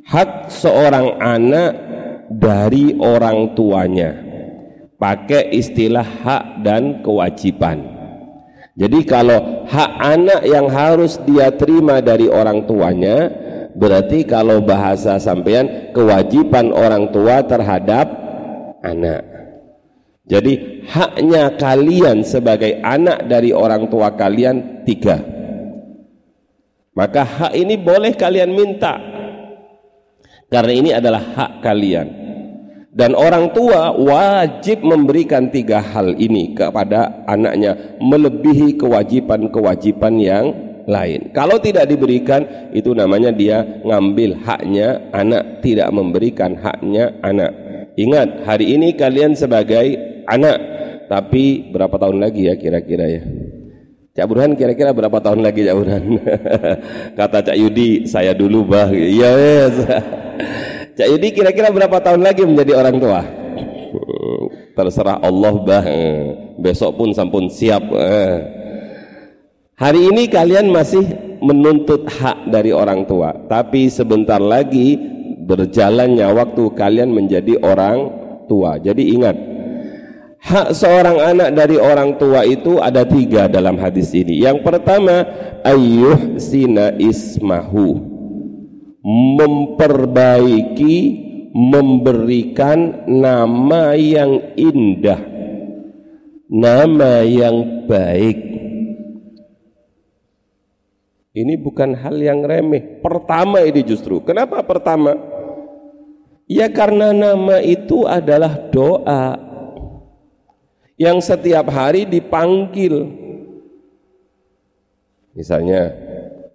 Hak 0.04 0.52
seorang 0.52 1.24
anak 1.24 1.72
dari 2.28 2.96
orang 3.00 3.56
tuanya 3.56 4.12
pakai 5.00 5.56
istilah 5.56 6.04
hak 6.04 6.44
dan 6.60 7.00
kewajiban. 7.00 7.98
Jadi 8.78 9.02
kalau 9.02 9.66
hak 9.66 9.92
anak 9.99 10.47
yang 10.47 10.70
harus 10.70 11.18
dia 11.26 11.50
terima 11.50 11.99
dari 11.99 12.30
orang 12.30 12.62
tuanya, 12.62 13.26
berarti 13.75 14.23
kalau 14.23 14.62
bahasa 14.62 15.18
sampean 15.18 15.90
kewajiban 15.90 16.70
orang 16.70 17.11
tua 17.11 17.42
terhadap 17.42 18.06
anak. 18.87 19.26
Jadi 20.30 20.87
haknya 20.87 21.58
kalian 21.58 22.23
sebagai 22.23 22.78
anak 22.87 23.26
dari 23.26 23.50
orang 23.50 23.90
tua 23.90 24.14
kalian 24.14 24.87
tiga. 24.87 25.26
Maka 26.94 27.26
hak 27.26 27.52
ini 27.58 27.75
boleh 27.75 28.14
kalian 28.14 28.54
minta. 28.54 28.94
Karena 30.47 30.73
ini 30.73 30.90
adalah 30.94 31.23
hak 31.35 31.52
kalian 31.66 32.17
dan 32.88 33.12
orang 33.12 33.52
tua 33.52 33.92
wajib 33.92 34.80
memberikan 34.80 35.52
tiga 35.52 35.85
hal 35.85 36.16
ini 36.16 36.57
kepada 36.57 37.25
anaknya 37.28 38.00
melebihi 38.00 38.80
kewajiban-kewajiban 38.80 40.14
yang 40.16 40.47
lain. 40.88 41.28
Kalau 41.37 41.61
tidak 41.61 41.85
diberikan 41.85 42.73
itu 42.73 42.97
namanya 42.97 43.28
dia 43.28 43.61
ngambil 43.85 44.40
haknya 44.40 45.12
anak, 45.12 45.61
tidak 45.61 45.92
memberikan 45.92 46.57
haknya 46.57 47.12
anak. 47.21 47.52
Ingat, 48.00 48.49
hari 48.49 48.73
ini 48.73 48.97
kalian 48.97 49.37
sebagai 49.37 49.92
anak, 50.25 50.57
tapi 51.12 51.68
berapa 51.68 51.92
tahun 51.92 52.25
lagi 52.25 52.49
ya 52.49 52.57
kira-kira 52.57 53.04
ya? 53.04 53.23
Cak 54.16 54.26
Burhan 54.26 54.59
kira-kira 54.59 54.90
berapa 54.97 55.14
tahun 55.21 55.45
lagi 55.45 55.62
Cak 55.62 55.76
Burhan? 55.76 56.04
Kata 57.21 57.38
Cak 57.45 57.54
Yudi, 57.54 58.09
saya 58.09 58.33
dulu 58.33 58.66
bah. 58.66 58.90
Iya 58.90 59.30
yes. 59.37 59.75
Cak 60.99 61.07
Yudi 61.14 61.31
kira-kira 61.31 61.71
berapa 61.71 62.02
tahun 62.02 62.26
lagi 62.26 62.43
menjadi 62.43 62.75
orang 62.75 62.99
tua? 62.99 63.23
Terserah 64.75 65.23
Allah 65.23 65.55
bah. 65.62 65.87
Besok 66.59 66.99
pun 66.99 67.14
sampun 67.14 67.47
siap. 67.47 67.87
Hari 69.78 70.00
ini 70.11 70.26
kalian 70.26 70.75
masih 70.75 71.07
menuntut 71.38 72.02
hak 72.11 72.50
dari 72.50 72.75
orang 72.75 73.07
tua, 73.07 73.31
tapi 73.47 73.87
sebentar 73.87 74.43
lagi 74.43 74.99
berjalannya 75.47 76.35
waktu 76.35 76.67
kalian 76.75 77.14
menjadi 77.14 77.62
orang 77.62 78.11
tua. 78.50 78.83
Jadi 78.83 79.14
ingat, 79.14 79.38
hak 80.43 80.75
seorang 80.75 81.23
anak 81.23 81.55
dari 81.55 81.78
orang 81.78 82.19
tua 82.19 82.43
itu 82.43 82.83
ada 82.83 83.07
tiga 83.07 83.47
dalam 83.47 83.78
hadis 83.78 84.11
ini. 84.19 84.43
Yang 84.43 84.67
pertama, 84.67 85.23
ayuh 85.62 86.43
sina 86.43 86.90
ismahu, 86.99 88.17
memperbaiki, 89.02 90.97
memberikan 91.55 93.09
nama 93.09 93.97
yang 93.97 94.55
indah, 94.57 95.21
nama 96.49 97.23
yang 97.26 97.88
baik 97.88 98.49
ini 101.38 101.55
bukan 101.55 101.95
hal 101.95 102.19
yang 102.19 102.43
remeh. 102.43 102.99
Pertama 102.99 103.62
ini 103.62 103.87
justru. 103.87 104.19
Kenapa 104.26 104.59
pertama? 104.67 105.14
Ya 106.50 106.67
karena 106.67 107.14
nama 107.14 107.62
itu 107.62 108.09
adalah 108.11 108.59
doa 108.75 109.38
yang 110.99 111.23
setiap 111.23 111.71
hari 111.71 112.11
dipanggil. 112.11 113.07
Misalnya 115.37 115.95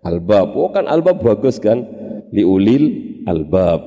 albab. 0.04 0.52
Oh 0.52 0.68
kan 0.76 0.84
albab 0.92 1.24
bagus 1.24 1.64
kan? 1.64 1.80
Liulil 2.34 2.86
albab. 3.30 3.82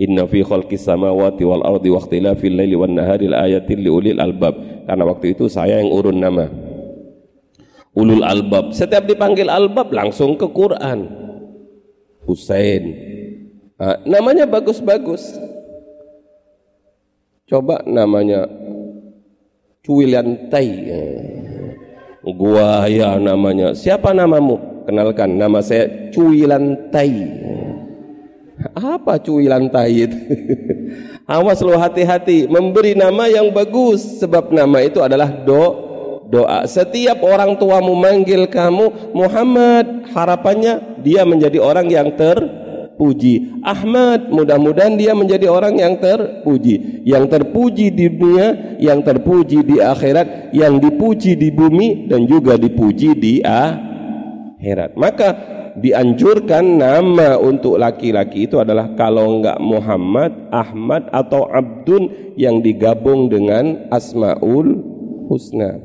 Inna 0.00 0.24
fi 0.24 0.40
khalqis 0.40 0.88
samawati 0.88 1.44
wal 1.44 1.60
ardi 1.60 1.92
wa 1.92 2.00
ikhtilafil 2.00 2.56
laili 2.56 2.72
wan 2.72 2.96
nahari 2.96 3.28
ayatin 3.28 3.84
liulil 3.84 4.16
albab. 4.16 4.56
Karena 4.88 5.04
waktu 5.04 5.36
itu 5.36 5.52
saya 5.52 5.84
yang 5.84 5.92
urun 5.92 6.16
nama. 6.16 6.48
Ulul 7.92 8.24
albab. 8.24 8.72
Setiap 8.72 9.04
dipanggil 9.04 9.52
albab 9.52 9.92
langsung 9.92 10.40
ke 10.40 10.48
Quran. 10.48 11.04
Husain. 12.24 12.84
Nah, 13.76 14.00
namanya 14.08 14.48
bagus-bagus. 14.48 15.36
Coba 17.50 17.82
namanya 17.82 18.46
Cuilantai 19.80 20.70
gua 22.22 22.86
ya 22.86 23.16
namanya. 23.16 23.72
Siapa 23.72 24.12
namamu? 24.12 24.84
Kenalkan 24.86 25.34
nama 25.34 25.58
saya 25.64 26.12
Cuilantai 26.14 27.12
apa 28.76 29.16
Cuilantai 29.20 29.92
itu 30.04 30.18
awas 31.36 31.60
lo 31.64 31.78
hati-hati 31.78 32.50
memberi 32.50 32.92
nama 32.92 33.30
yang 33.30 33.48
bagus 33.54 34.20
sebab 34.20 34.52
nama 34.52 34.84
itu 34.84 35.00
adalah 35.00 35.30
do 35.30 35.90
doa. 36.30 36.64
Setiap 36.64 37.20
orang 37.26 37.58
tuamu 37.58 37.92
manggil 37.98 38.46
kamu 38.46 39.12
Muhammad, 39.12 40.06
harapannya 40.14 41.02
dia 41.02 41.26
menjadi 41.26 41.58
orang 41.58 41.90
yang 41.90 42.14
terpuji. 42.14 43.60
Ahmad, 43.66 44.30
mudah-mudahan 44.30 44.94
dia 44.94 45.12
menjadi 45.12 45.50
orang 45.50 45.74
yang 45.76 45.98
terpuji. 45.98 47.02
Yang 47.02 47.24
terpuji 47.34 47.90
di 47.90 48.06
dunia, 48.14 48.78
yang 48.78 49.02
terpuji 49.02 49.66
di 49.66 49.76
akhirat, 49.82 50.54
yang 50.54 50.78
dipuji 50.78 51.34
di 51.34 51.50
bumi 51.50 52.06
dan 52.06 52.24
juga 52.30 52.54
dipuji 52.54 53.18
di 53.18 53.42
akhirat. 53.42 54.94
Maka 54.94 55.28
dianjurkan 55.80 56.76
nama 56.78 57.40
untuk 57.40 57.80
laki-laki 57.80 58.44
itu 58.44 58.60
adalah 58.60 58.92
kalau 58.94 59.40
enggak 59.40 59.58
Muhammad, 59.58 60.32
Ahmad 60.52 61.08
atau 61.10 61.48
Abdun 61.48 62.34
yang 62.36 62.60
digabung 62.60 63.32
dengan 63.32 63.88
Asmaul 63.88 64.76
Husna. 65.26 65.80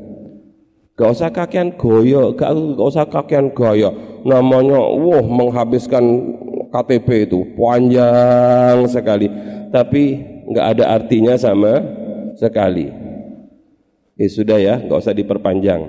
Gak 0.95 1.11
usah 1.11 1.27
kakian 1.27 1.75
goyo, 1.75 2.31
gak, 2.39 2.55
usah 2.79 3.03
kakian 3.03 3.51
gaya. 3.51 3.91
Namanya, 4.23 4.79
wah 4.79 5.25
menghabiskan 5.27 6.03
KTP 6.71 7.27
itu 7.27 7.39
panjang 7.59 8.87
sekali, 8.87 9.27
tapi 9.69 10.17
nggak 10.49 10.65
ada 10.75 10.85
artinya 10.97 11.35
sama 11.35 11.83
sekali. 12.39 12.89
Ya 14.15 14.27
sudah 14.31 14.57
ya, 14.57 14.75
nggak 14.79 14.99
usah 15.03 15.13
diperpanjang. 15.13 15.81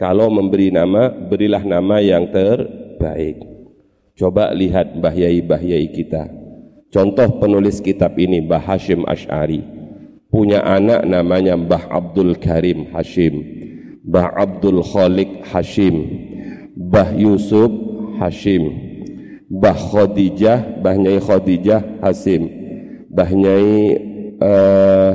Kalau 0.00 0.32
memberi 0.32 0.72
nama, 0.72 1.12
berilah 1.12 1.60
nama 1.64 2.00
yang 2.00 2.28
terbaik. 3.06 3.38
Coba 4.18 4.50
lihat 4.50 4.98
Mbah 4.98 5.14
Yai 5.14 5.38
Mbah 5.44 5.62
Yai 5.62 5.86
kita. 5.94 6.26
Contoh 6.90 7.38
penulis 7.38 7.78
kitab 7.78 8.18
ini 8.18 8.42
Mbah 8.42 8.62
Hashim 8.66 9.06
Ash'ari. 9.06 9.62
Punya 10.26 10.64
anak 10.66 11.06
namanya 11.06 11.54
Mbah 11.54 11.86
Abdul 11.86 12.34
Karim 12.42 12.90
Hashim 12.90 13.46
Bah 14.02 14.34
Abdul 14.34 14.82
Khalik 14.82 15.46
Hashim 15.46 15.96
Bah 16.74 17.14
Yusuf 17.14 17.70
Hashim 18.18 18.74
Bah 19.46 19.78
Khadijah 19.78 20.82
Bah 20.82 20.98
Nyai 20.98 21.22
Khadijah 21.22 22.02
Hasim 22.02 22.42
Bah 23.06 23.30
Nyai 23.30 23.96
uh, 24.42 25.12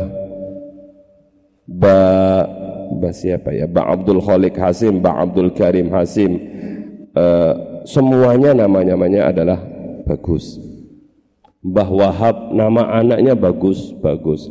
Bah 1.67 2.47
Bah 2.97 3.13
siapa 3.13 3.51
ya 3.51 3.67
Bah 3.67 3.91
Abdul 3.91 4.23
Khalik 4.23 4.55
Hasim 4.55 5.03
Bah 5.03 5.21
Abdul 5.21 5.51
Karim 5.53 5.91
Hasim 5.91 6.39
uh, 7.13 7.70
semuanya 7.87 8.55
nama-namanya 8.55 9.31
adalah 9.31 9.59
bagus 10.05 10.59
Bah 11.61 11.85
Wahab 11.85 12.57
nama 12.57 12.89
anaknya 12.97 13.37
bagus 13.37 13.93
bagus 14.01 14.49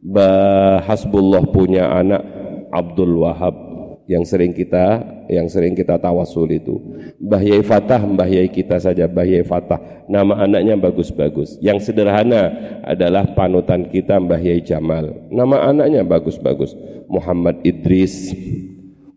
Bah 0.00 0.80
Hasbullah 0.84 1.44
punya 1.48 1.92
anak 1.92 2.24
Abdul 2.72 3.20
Wahab 3.20 3.68
yang 4.08 4.24
sering 4.24 4.56
kita 4.56 5.04
yang 5.28 5.46
sering 5.52 5.76
kita 5.76 6.00
tawasul 6.00 6.48
itu. 6.48 6.80
Mbah 7.20 7.44
Yai 7.44 7.60
Fatah, 7.60 8.00
Mbah 8.00 8.24
Yai 8.24 8.48
kita 8.48 8.80
saja, 8.80 9.04
Mbah 9.04 9.28
Yai 9.28 9.44
Fatah. 9.44 10.08
Nama 10.08 10.48
anaknya 10.48 10.80
bagus-bagus. 10.80 11.60
Yang 11.60 11.92
sederhana 11.92 12.48
adalah 12.80 13.28
panutan 13.36 13.92
kita 13.92 14.16
Mbah 14.16 14.40
Yai 14.40 14.64
Jamal. 14.64 15.12
Nama 15.28 15.68
anaknya 15.68 16.02
bagus-bagus. 16.08 16.72
Muhammad 17.12 17.60
Idris, 17.60 18.32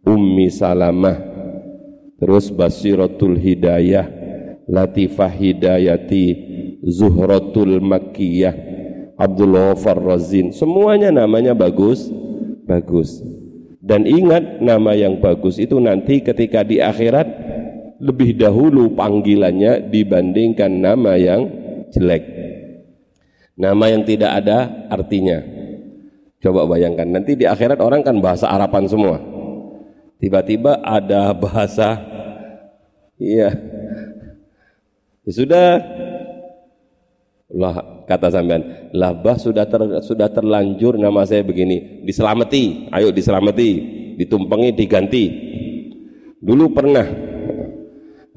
Ummi 0.03 0.51
Salamah, 0.51 1.30
terus 2.21 2.53
Basiratul 2.53 3.33
Hidayah, 3.33 4.05
Latifah 4.69 5.33
Hidayati, 5.33 6.25
Zuhratul 6.85 7.81
Makkiyah, 7.81 8.53
Abdul 9.17 9.57
Ghafar 9.57 9.97
Razin. 9.97 10.53
Semuanya 10.53 11.09
namanya 11.09 11.57
bagus, 11.57 12.13
bagus. 12.69 13.25
Dan 13.81 14.05
ingat 14.05 14.61
nama 14.61 14.93
yang 14.93 15.17
bagus 15.17 15.57
itu 15.57 15.81
nanti 15.81 16.21
ketika 16.21 16.61
di 16.61 16.77
akhirat 16.77 17.25
lebih 17.97 18.37
dahulu 18.37 18.93
panggilannya 18.93 19.89
dibandingkan 19.89 20.69
nama 20.69 21.17
yang 21.17 21.49
jelek. 21.89 22.23
Nama 23.57 23.85
yang 23.97 24.05
tidak 24.05 24.45
ada 24.45 24.89
artinya. 24.89 25.41
Coba 26.41 26.65
bayangkan 26.65 27.05
nanti 27.05 27.37
di 27.37 27.45
akhirat 27.45 27.77
orang 27.77 28.01
kan 28.01 28.17
bahasa 28.17 28.49
Arapan 28.49 28.89
semua. 28.89 29.30
Tiba-tiba 30.21 30.77
ada 30.85 31.33
bahasa 31.33 31.97
iya. 33.17 33.49
Ya 35.25 35.31
sudah 35.33 35.81
lah 37.51 38.05
kata 38.07 38.31
sampean, 38.31 38.93
labah 38.95 39.35
sudah 39.35 39.67
ter, 39.67 39.81
sudah 40.05 40.31
terlanjur 40.31 40.95
nama 40.95 41.27
saya 41.27 41.43
begini, 41.43 42.05
diselamati, 42.07 42.87
ayo 42.93 43.11
diselamati, 43.11 43.69
ditumpangi, 44.15 44.71
diganti. 44.71 45.25
Dulu 46.41 46.65
pernah 46.73 47.05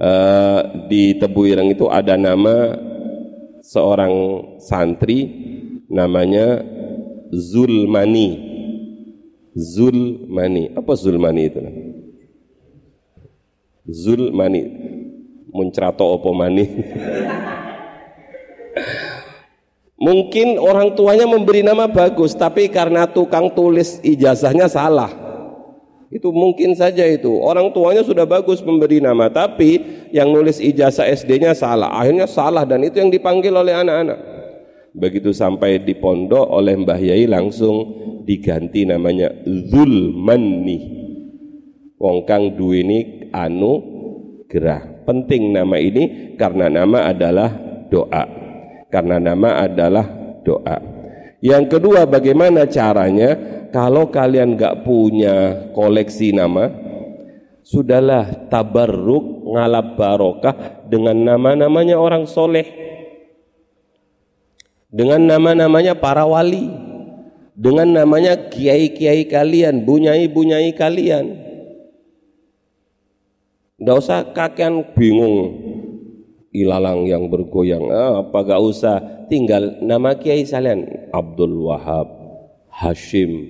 uh, 0.01 0.61
di 0.91 1.17
Tebuireng 1.17 1.73
itu 1.73 1.87
ada 1.89 2.19
nama 2.19 2.75
seorang 3.65 4.13
santri 4.61 5.31
namanya 5.89 6.61
Zulmani. 7.33 8.54
Zulmani. 9.55 10.75
Apa 10.75 10.93
Zulmani 10.99 11.43
itu? 11.47 11.63
Zulmani. 13.87 14.63
Muncrato 15.55 16.03
opo 16.03 16.35
mani. 16.35 16.67
Mungkin 20.05 20.59
orang 20.59 20.99
tuanya 20.99 21.25
memberi 21.25 21.63
nama 21.63 21.87
bagus, 21.87 22.35
tapi 22.35 22.69
karena 22.69 23.07
tukang 23.07 23.55
tulis 23.55 24.03
ijazahnya 24.03 24.67
salah. 24.67 25.09
Itu 26.11 26.35
mungkin 26.35 26.75
saja 26.75 27.07
itu. 27.07 27.31
Orang 27.39 27.71
tuanya 27.73 28.03
sudah 28.03 28.27
bagus 28.27 28.61
memberi 28.61 28.99
nama, 28.99 29.31
tapi 29.31 29.81
yang 30.11 30.35
nulis 30.35 30.59
ijazah 30.59 31.07
SD-nya 31.09 31.55
salah. 31.55 31.95
Akhirnya 31.95 32.27
salah 32.27 32.67
dan 32.67 32.83
itu 32.83 32.99
yang 33.01 33.09
dipanggil 33.09 33.55
oleh 33.55 33.75
anak-anak. 33.75 34.34
Begitu 34.95 35.35
sampai 35.35 35.83
di 35.83 35.99
pondok 35.99 36.47
oleh 36.55 36.79
Mbah 36.79 37.03
Yai 37.03 37.27
langsung 37.27 37.83
diganti 38.23 38.87
namanya 38.87 39.29
Zulmani. 39.43 40.79
Wong 41.99 42.23
kang 42.23 42.55
duweni 42.55 43.31
anu 43.35 43.83
gerah. 44.47 45.03
Penting 45.03 45.51
nama 45.51 45.77
ini 45.77 46.35
karena 46.39 46.71
nama 46.71 47.11
adalah 47.11 47.51
doa 47.91 48.45
karena 48.95 49.19
nama 49.19 49.67
adalah 49.67 50.07
doa. 50.47 50.79
Yang 51.43 51.77
kedua 51.77 52.07
bagaimana 52.07 52.71
caranya 52.71 53.35
kalau 53.75 54.07
kalian 54.15 54.55
gak 54.55 54.87
punya 54.87 55.67
koleksi 55.75 56.31
nama 56.31 56.71
sudahlah 57.67 58.47
tabarruk 58.47 59.51
ngalap 59.51 59.99
barokah 59.99 60.87
dengan 60.87 61.19
nama-namanya 61.35 61.99
orang 61.99 62.25
soleh 62.31 62.84
dengan 64.95 65.27
nama-namanya 65.27 65.99
para 65.99 66.23
wali. 66.23 66.71
Dengan 67.55 67.87
namanya 67.87 68.51
kiai-kiai 68.51 69.31
kalian 69.31 69.87
bunyai-bunyai 69.87 70.75
kalian. 70.75 71.39
Tidak 73.79 73.95
usah 73.99 74.35
kakean 74.35 74.95
bingung. 74.95 75.55
Ilalang 76.51 77.07
yang 77.07 77.31
bergoyang. 77.31 77.91
Ah, 77.95 78.27
apa 78.27 78.39
gak 78.43 78.63
usah. 78.63 79.27
Tinggal 79.31 79.83
nama 79.83 80.19
kiai 80.19 80.43
salian. 80.43 81.11
Abdul 81.15 81.71
Wahab 81.71 82.11
Hashim. 82.75 83.47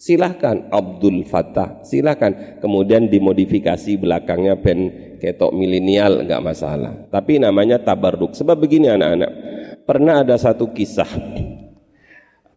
Silahkan 0.00 0.72
Abdul 0.72 1.24
Fatah 1.28 1.84
silahkan. 1.84 2.60
Kemudian 2.60 3.08
dimodifikasi 3.12 4.00
belakangnya 4.00 4.56
pen 4.60 4.92
ketok 5.20 5.52
milenial 5.52 6.24
nggak 6.24 6.44
masalah. 6.44 7.04
Tapi 7.12 7.40
namanya 7.40 7.80
tabarruk 7.80 8.36
sebab 8.36 8.60
begini 8.60 8.92
anak-anak 8.92 9.55
pernah 9.86 10.20
ada 10.20 10.34
satu 10.34 10.68
kisah 10.74 11.08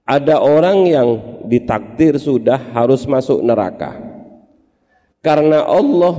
ada 0.03 0.41
orang 0.41 0.89
yang 0.89 1.09
ditakdir 1.45 2.17
sudah 2.17 2.57
harus 2.73 3.05
masuk 3.05 3.39
neraka 3.45 3.95
karena 5.21 5.63
Allah 5.63 6.17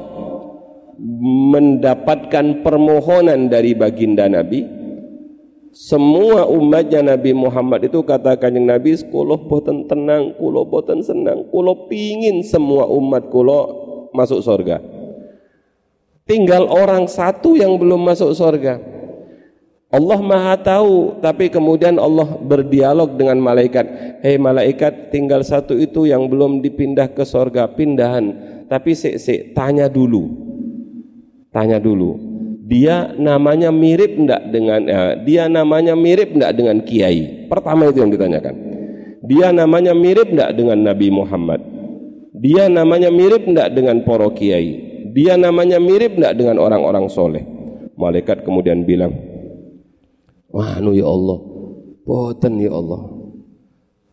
mendapatkan 1.51 2.63
permohonan 2.63 3.51
dari 3.51 3.75
baginda 3.75 4.31
Nabi 4.31 4.81
semua 5.71 6.51
umatnya 6.51 7.15
Nabi 7.15 7.31
Muhammad 7.31 7.87
itu 7.87 8.03
kata 8.03 8.35
kanjeng 8.35 8.67
Nabi 8.67 8.99
kulo 9.07 9.39
boten 9.47 9.87
tenang, 9.87 10.35
kulo 10.35 10.67
boten 10.67 10.99
senang, 10.99 11.47
kulo 11.47 11.87
pingin 11.87 12.43
semua 12.43 12.91
umat 12.91 13.31
kulo 13.31 14.11
masuk 14.11 14.43
surga. 14.43 14.83
Tinggal 16.27 16.67
orang 16.67 17.07
satu 17.07 17.55
yang 17.55 17.79
belum 17.79 18.03
masuk 18.03 18.35
surga. 18.35 18.90
Allah 19.91 20.21
Maha 20.23 20.55
tahu, 20.55 21.19
tapi 21.19 21.51
kemudian 21.51 21.99
Allah 21.99 22.39
berdialog 22.39 23.19
dengan 23.19 23.43
malaikat. 23.43 23.87
Hei 24.23 24.39
malaikat, 24.39 25.11
tinggal 25.11 25.43
satu 25.43 25.75
itu 25.75 26.07
yang 26.07 26.31
belum 26.31 26.63
dipindah 26.63 27.11
ke 27.11 27.27
surga, 27.27 27.75
pindahan. 27.75 28.31
Tapi 28.71 28.95
sik 28.95 29.19
sik 29.19 29.41
tanya 29.51 29.91
dulu 29.91 30.51
Tanya 31.51 31.83
dulu, 31.83 32.15
dia 32.71 33.11
namanya 33.19 33.75
mirip 33.75 34.15
enggak 34.15 34.55
dengan 34.55 34.87
eh, 34.87 35.13
dia 35.27 35.51
namanya 35.51 35.99
mirip 35.99 36.31
enggak 36.31 36.55
dengan 36.55 36.79
kiai? 36.87 37.51
Pertama 37.51 37.91
itu 37.91 37.99
yang 37.99 38.15
ditanyakan. 38.15 38.55
Dia 39.27 39.51
namanya 39.51 39.91
mirip 39.91 40.31
enggak 40.31 40.55
dengan 40.55 40.79
Nabi 40.79 41.11
Muhammad? 41.11 41.59
Dia 42.39 42.71
namanya 42.71 43.11
mirip 43.11 43.51
enggak 43.51 43.75
dengan 43.75 44.07
poro 44.07 44.31
kiai? 44.31 45.03
Dia 45.11 45.35
namanya 45.35 45.83
mirip 45.83 46.15
enggak 46.15 46.39
dengan 46.39 46.63
orang-orang 46.63 47.11
soleh? 47.11 47.43
Malaikat 47.99 48.47
kemudian 48.47 48.87
bilang, 48.87 49.11
Wah, 50.51 50.83
nu 50.83 50.91
ya 50.91 51.07
Allah, 51.07 51.39
boten 52.03 52.59
ya 52.59 52.75
Allah. 52.75 53.03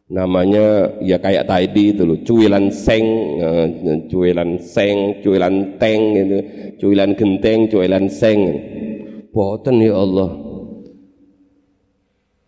Namanya 0.07 0.95
ya 1.03 1.19
kayak 1.19 1.51
tadi 1.51 1.91
itu 1.91 2.07
loh. 2.07 2.15
Cuilan 2.23 2.71
seng 2.71 3.03
uh, 3.43 3.67
cuilan 4.07 4.55
seng 4.63 5.19
cuilan 5.19 5.75
teng 5.75 6.15
gitu. 6.15 6.37
Cuilan 6.79 7.11
genteng 7.17 7.67
cuilan 7.67 8.07
seng. 8.07 8.39
Boten 9.35 9.83
ya 9.83 9.99
Allah. 9.99 10.31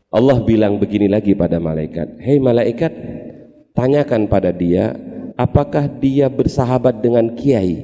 Allah 0.10 0.38
bilang 0.42 0.80
begini 0.80 1.12
lagi 1.12 1.36
pada 1.36 1.60
malaikat. 1.60 2.24
Hei 2.24 2.40
malaikat 2.40 2.96
tanyakan 3.76 4.32
pada 4.32 4.56
dia 4.56 4.96
apakah 5.36 5.92
dia 6.00 6.32
bersahabat 6.32 7.04
dengan 7.04 7.36
kiai? 7.36 7.76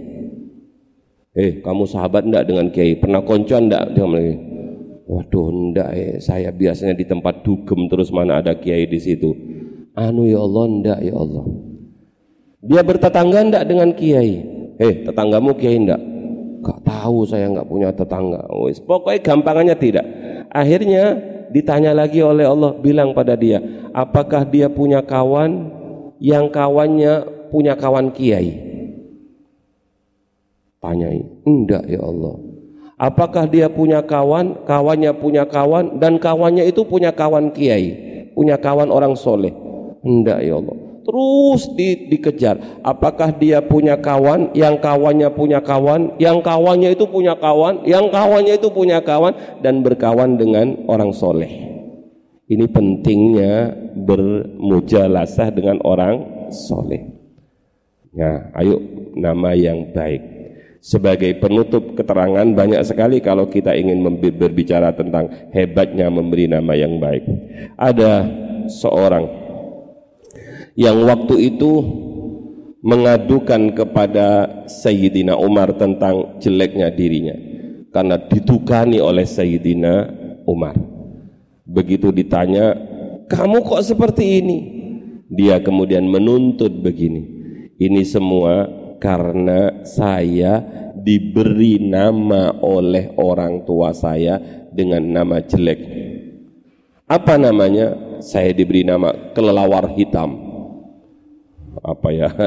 Eh 1.35 1.59
kamu 1.59 1.83
sahabat 1.83 2.23
enggak 2.23 2.47
dengan 2.47 2.71
kiai? 2.71 2.95
Pernah 2.95 3.27
koncoan 3.27 3.67
enggak? 3.67 3.91
Dia 3.91 4.07
waduh 5.05 5.49
enggak 5.53 5.89
eh. 5.93 6.13
Saya 6.19 6.49
biasanya 6.49 6.97
di 6.97 7.05
tempat 7.05 7.45
dugem 7.45 7.87
terus 7.87 8.09
mana 8.09 8.41
ada 8.41 8.57
kiai 8.57 8.89
di 8.89 8.99
situ. 8.99 9.31
Anu 9.95 10.27
ya 10.27 10.43
Allah 10.43 10.63
ndak 10.67 10.99
ya 11.05 11.15
Allah. 11.15 11.45
Dia 12.65 12.81
bertetangga 12.81 13.39
ndak 13.45 13.63
dengan 13.69 13.89
kiai? 13.93 14.33
Eh 14.81 14.93
tetanggamu 15.07 15.55
kiai 15.55 15.79
ndak? 15.79 16.01
Gak 16.65 16.81
tahu 16.81 17.29
saya 17.29 17.47
nggak 17.53 17.69
punya 17.69 17.93
tetangga. 17.93 18.43
Wis 18.65 18.81
pokoknya 18.81 19.21
gampangannya 19.21 19.75
tidak. 19.77 20.05
Akhirnya 20.49 21.15
ditanya 21.53 21.93
lagi 21.93 22.19
oleh 22.25 22.43
Allah 22.43 22.73
bilang 22.75 23.13
pada 23.13 23.37
dia 23.37 23.61
apakah 23.95 24.43
dia 24.43 24.67
punya 24.67 24.99
kawan 24.99 25.71
yang 26.19 26.51
kawannya 26.51 27.47
punya 27.53 27.77
kawan 27.79 28.11
kiai? 28.11 28.51
Tanyai 30.83 31.23
enggak 31.47 31.85
ya 31.89 32.01
Allah 32.03 32.44
apakah 32.95 33.47
dia 33.47 33.67
punya 33.67 34.03
kawan 34.03 34.63
kawannya 34.63 35.11
punya 35.19 35.43
kawan 35.47 35.99
dan 35.99 36.19
kawannya 36.19 36.67
itu 36.67 36.83
punya 36.87 37.11
kawan 37.11 37.51
kiai 37.51 37.91
punya 38.35 38.59
kawan 38.59 38.91
orang 38.91 39.15
soleh 39.15 39.65
Enggak 40.05 40.45
ya 40.45 40.61
Allah. 40.61 40.77
Terus 41.05 41.61
di, 41.73 42.09
dikejar. 42.13 42.81
Apakah 42.85 43.33
dia 43.33 43.61
punya 43.61 43.97
kawan, 43.97 44.53
yang 44.53 44.77
kawannya 44.77 45.33
punya 45.33 45.61
kawan, 45.61 46.17
yang 46.21 46.41
kawannya 46.45 46.93
itu 46.93 47.05
punya 47.09 47.33
kawan, 47.37 47.85
yang 47.89 48.09
kawannya 48.13 48.57
itu 48.57 48.69
punya 48.69 49.01
kawan, 49.01 49.33
dan 49.65 49.81
berkawan 49.81 50.37
dengan 50.37 50.85
orang 50.85 51.09
soleh. 51.13 51.49
Ini 52.45 52.65
pentingnya 52.69 53.73
bermujalasah 53.97 55.49
dengan 55.53 55.81
orang 55.81 56.49
soleh. 56.53 57.01
Ya, 58.13 58.53
ayo 58.57 58.81
nama 59.17 59.57
yang 59.57 59.93
baik. 59.93 60.34
Sebagai 60.85 61.41
penutup 61.41 61.97
keterangan 61.97 62.45
banyak 62.45 62.77
sekali 62.85 63.17
kalau 63.17 63.49
kita 63.49 63.73
ingin 63.73 64.05
berbicara 64.37 64.93
tentang 64.93 65.49
hebatnya 65.49 66.13
memberi 66.13 66.45
nama 66.45 66.77
yang 66.77 67.01
baik. 67.01 67.25
Ada 67.73 68.29
seorang 68.69 69.25
yang 70.77 71.01
waktu 71.09 71.57
itu 71.57 71.73
mengadukan 72.85 73.73
kepada 73.73 74.61
Sayyidina 74.69 75.33
Umar 75.33 75.73
tentang 75.73 76.37
jeleknya 76.37 76.93
dirinya 76.93 77.33
karena 77.89 78.21
ditukani 78.21 79.01
oleh 79.01 79.25
Sayyidina 79.25 80.05
Umar 80.45 80.77
begitu 81.65 82.13
ditanya 82.13 82.77
kamu 83.25 83.65
kok 83.65 83.81
seperti 83.81 84.37
ini 84.37 84.57
dia 85.33 85.57
kemudian 85.57 86.05
menuntut 86.05 86.69
begini 86.69 87.25
ini 87.81 88.05
semua 88.05 88.84
karena 89.05 89.85
saya 89.85 90.65
diberi 90.97 91.77
nama 91.77 92.57
oleh 92.57 93.13
orang 93.21 93.61
tua 93.61 93.93
saya 93.93 94.41
dengan 94.73 95.05
nama 95.05 95.45
jelek. 95.45 95.79
Apa 97.05 97.37
namanya? 97.37 98.17
Saya 98.25 98.49
diberi 98.49 98.81
nama 98.81 99.13
kelelawar 99.37 99.93
hitam. 99.93 100.33
Apa 101.85 102.09
ya? 102.09 102.29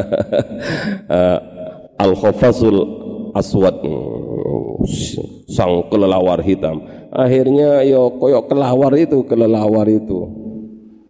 Uh, 1.08 1.38
al 1.96 2.12
khafazul 2.18 2.76
aswad. 3.32 3.80
Sang 5.48 5.88
kelelawar 5.88 6.44
hitam. 6.44 6.84
Akhirnya 7.08 7.80
yo 7.86 8.18
koyok 8.18 8.44
kelawar 8.50 8.92
itu 8.98 9.24
kelelawar 9.24 9.88
itu. 9.88 10.20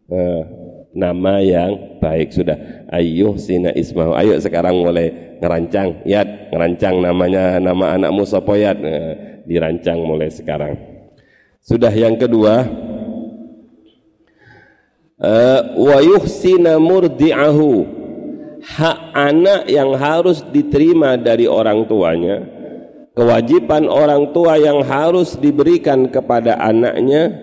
Uh, 0.06 0.57
nama 0.98 1.38
yang 1.38 2.02
baik. 2.02 2.34
Sudah. 2.34 2.58
Ayo 2.90 3.38
sina 3.38 3.70
ismail 3.70 4.18
ayo 4.18 4.34
sekarang 4.42 4.82
mulai 4.82 5.38
ngerancang. 5.38 6.02
Ya 6.02 6.26
ngerancang 6.26 6.98
namanya 6.98 7.62
nama 7.62 7.94
anakmu 7.94 8.26
sopoyat 8.26 8.76
uh, 8.82 9.12
dirancang 9.46 10.02
mulai 10.02 10.28
sekarang. 10.34 10.74
Sudah 11.62 11.94
yang 11.94 12.18
kedua. 12.18 12.66
Uh, 15.18 15.60
wa 15.78 15.98
yuhsina 16.02 16.78
murdi'ahu. 16.78 17.98
Hak 18.58 19.14
anak 19.14 19.70
yang 19.70 19.94
harus 19.94 20.42
diterima 20.50 21.14
dari 21.14 21.46
orang 21.46 21.86
tuanya, 21.86 22.42
kewajiban 23.14 23.86
orang 23.86 24.34
tua 24.34 24.58
yang 24.58 24.82
harus 24.82 25.38
diberikan 25.38 26.10
kepada 26.10 26.58
anaknya, 26.58 27.34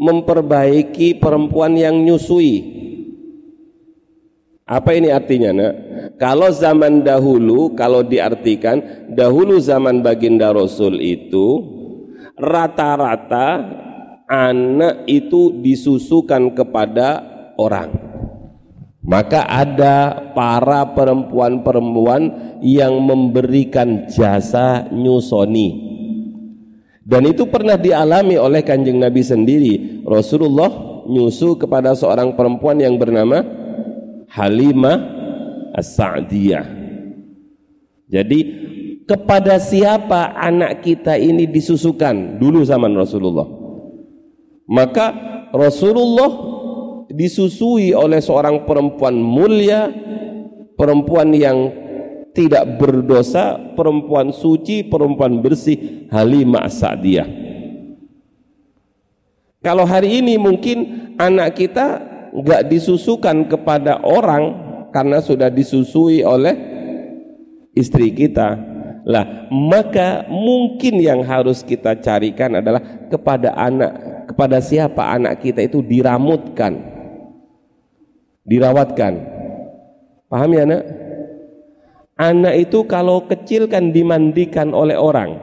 memperbaiki 0.00 1.20
perempuan 1.20 1.76
yang 1.76 2.00
nyusui. 2.00 2.75
Apa 4.66 4.98
ini 4.98 5.14
artinya 5.14 5.54
nak? 5.54 5.74
Kalau 6.18 6.50
zaman 6.50 7.06
dahulu, 7.06 7.78
kalau 7.78 8.02
diartikan 8.02 9.06
dahulu 9.14 9.62
zaman 9.62 10.02
baginda 10.02 10.50
Rasul 10.50 10.98
itu 10.98 11.62
rata-rata 12.34 13.62
anak 14.26 15.06
itu 15.06 15.62
disusukan 15.62 16.50
kepada 16.50 17.22
orang. 17.54 17.94
Maka 19.06 19.46
ada 19.46 20.18
para 20.34 20.82
perempuan-perempuan 20.98 22.58
yang 22.58 22.98
memberikan 23.06 24.10
jasa 24.10 24.90
nyusoni. 24.90 25.86
Dan 27.06 27.22
itu 27.30 27.46
pernah 27.46 27.78
dialami 27.78 28.34
oleh 28.34 28.66
kanjeng 28.66 28.98
Nabi 28.98 29.22
sendiri. 29.22 30.02
Rasulullah 30.02 31.06
nyusu 31.06 31.54
kepada 31.54 31.94
seorang 31.94 32.34
perempuan 32.34 32.82
yang 32.82 32.98
bernama 32.98 33.46
Halimah 34.30 34.96
As-Sa'diyah. 35.76 36.66
Jadi 38.06 38.38
kepada 39.06 39.58
siapa 39.62 40.34
anak 40.34 40.82
kita 40.82 41.14
ini 41.18 41.46
disusukan 41.46 42.38
dulu 42.42 42.62
zaman 42.66 42.94
Rasulullah? 42.94 43.46
Maka 44.66 45.06
Rasulullah 45.54 46.30
disusui 47.06 47.94
oleh 47.94 48.18
seorang 48.18 48.66
perempuan 48.66 49.14
mulia, 49.14 49.90
perempuan 50.74 51.30
yang 51.30 51.70
tidak 52.34 52.76
berdosa, 52.76 53.56
perempuan 53.78 54.34
suci, 54.34 54.84
perempuan 54.84 55.40
bersih, 55.40 56.10
Halimah 56.12 56.68
Sa'diyah. 56.68 57.28
Kalau 59.64 59.82
hari 59.88 60.20
ini 60.22 60.36
mungkin 60.36 61.10
anak 61.18 61.58
kita 61.58 62.15
nggak 62.36 62.68
disusukan 62.68 63.48
kepada 63.48 64.04
orang 64.04 64.44
karena 64.92 65.24
sudah 65.24 65.48
disusui 65.48 66.20
oleh 66.20 66.54
istri 67.72 68.12
kita. 68.12 68.76
Lah, 69.06 69.46
maka 69.54 70.26
mungkin 70.26 70.98
yang 70.98 71.22
harus 71.22 71.62
kita 71.62 71.94
carikan 72.02 72.58
adalah 72.58 72.82
kepada 73.06 73.54
anak, 73.54 73.92
kepada 74.34 74.58
siapa 74.58 75.14
anak 75.14 75.40
kita 75.40 75.62
itu 75.62 75.78
diramutkan 75.78 76.96
dirawatkan. 78.46 79.12
Paham 80.30 80.50
ya 80.54 80.64
nak? 80.64 80.82
Anak 82.16 82.54
itu 82.56 82.86
kalau 82.88 83.28
kecil 83.28 83.68
kan 83.68 83.92
dimandikan 83.92 84.72
oleh 84.72 84.96
orang. 84.96 85.36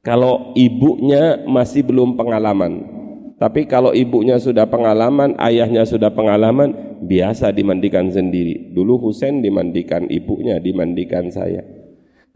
Kalau 0.00 0.54
ibunya 0.54 1.42
masih 1.44 1.82
belum 1.82 2.14
pengalaman. 2.14 2.99
Tapi 3.40 3.64
kalau 3.64 3.96
ibunya 3.96 4.36
sudah 4.36 4.68
pengalaman, 4.68 5.32
ayahnya 5.40 5.88
sudah 5.88 6.12
pengalaman, 6.12 7.00
biasa 7.00 7.48
dimandikan 7.56 8.12
sendiri. 8.12 8.68
Dulu 8.76 9.08
Husain 9.08 9.40
dimandikan 9.40 10.04
ibunya, 10.12 10.60
dimandikan 10.60 11.32
saya. 11.32 11.64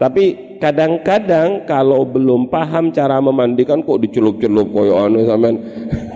Tapi 0.00 0.56
kadang-kadang 0.64 1.68
kalau 1.68 2.08
belum 2.08 2.48
paham 2.48 2.88
cara 2.88 3.20
memandikan 3.20 3.84
kok 3.84 4.00
dicelup-celup 4.00 4.72
koyo 4.72 4.96
anu 4.96 5.28
sampean. 5.28 5.60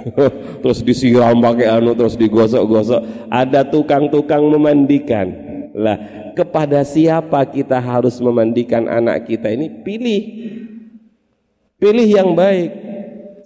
terus 0.64 0.80
disiram 0.80 1.36
pakai 1.36 1.68
anu 1.68 1.92
terus 1.92 2.16
digosok-gosok. 2.16 3.28
Ada 3.28 3.68
tukang-tukang 3.68 4.40
memandikan. 4.48 5.30
Lah, 5.76 6.00
kepada 6.32 6.80
siapa 6.80 7.44
kita 7.44 7.76
harus 7.76 8.16
memandikan 8.24 8.88
anak 8.88 9.28
kita 9.28 9.52
ini? 9.52 9.68
Pilih. 9.68 10.22
Pilih 11.76 12.08
yang 12.08 12.32
baik. 12.32 12.87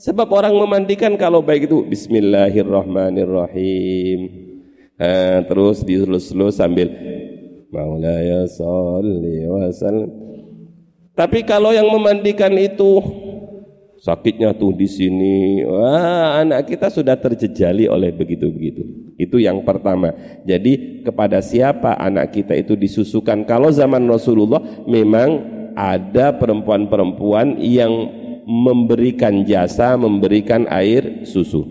Sebab 0.02 0.26
orang 0.34 0.58
memandikan 0.58 1.14
kalau 1.14 1.46
baik 1.46 1.70
itu 1.70 1.86
bismillahirrahmanirrahim. 1.86 4.50
Nah, 4.98 5.46
terus 5.46 5.86
diselus-selus 5.86 6.58
sambil 6.58 6.90
Maulaya 7.70 8.50
salli 8.50 9.46
wa 9.46 9.70
tapi 11.12 11.44
kalau 11.44 11.76
yang 11.76 11.92
memandikan 11.92 12.56
itu 12.56 13.04
sakitnya 14.00 14.56
tuh 14.56 14.72
di 14.72 14.88
sini, 14.88 15.60
wah 15.60 16.40
anak 16.40 16.72
kita 16.72 16.88
sudah 16.88 17.20
terjejali 17.20 17.84
oleh 17.84 18.08
begitu-begitu. 18.16 19.12
Itu 19.20 19.36
yang 19.36 19.60
pertama. 19.60 20.16
Jadi 20.48 21.04
kepada 21.04 21.44
siapa 21.44 22.00
anak 22.00 22.32
kita 22.32 22.56
itu 22.56 22.72
disusukan? 22.72 23.44
Kalau 23.44 23.68
zaman 23.68 24.08
Rasulullah 24.08 24.64
memang 24.88 25.60
ada 25.76 26.32
perempuan-perempuan 26.32 27.60
yang 27.60 28.21
memberikan 28.44 29.46
jasa, 29.46 29.94
memberikan 29.94 30.66
air 30.68 31.26
susu. 31.28 31.64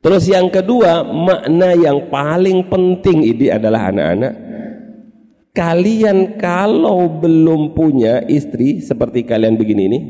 Terus 0.00 0.24
yang 0.30 0.48
kedua, 0.48 1.04
makna 1.04 1.76
yang 1.76 2.08
paling 2.08 2.66
penting 2.72 3.20
ini 3.26 3.52
adalah 3.52 3.92
anak-anak 3.92 4.50
kalian 5.50 6.38
kalau 6.38 7.10
belum 7.20 7.74
punya 7.74 8.22
istri 8.30 8.78
seperti 8.80 9.26
kalian 9.26 9.58
begini 9.58 9.82
ini, 9.90 10.00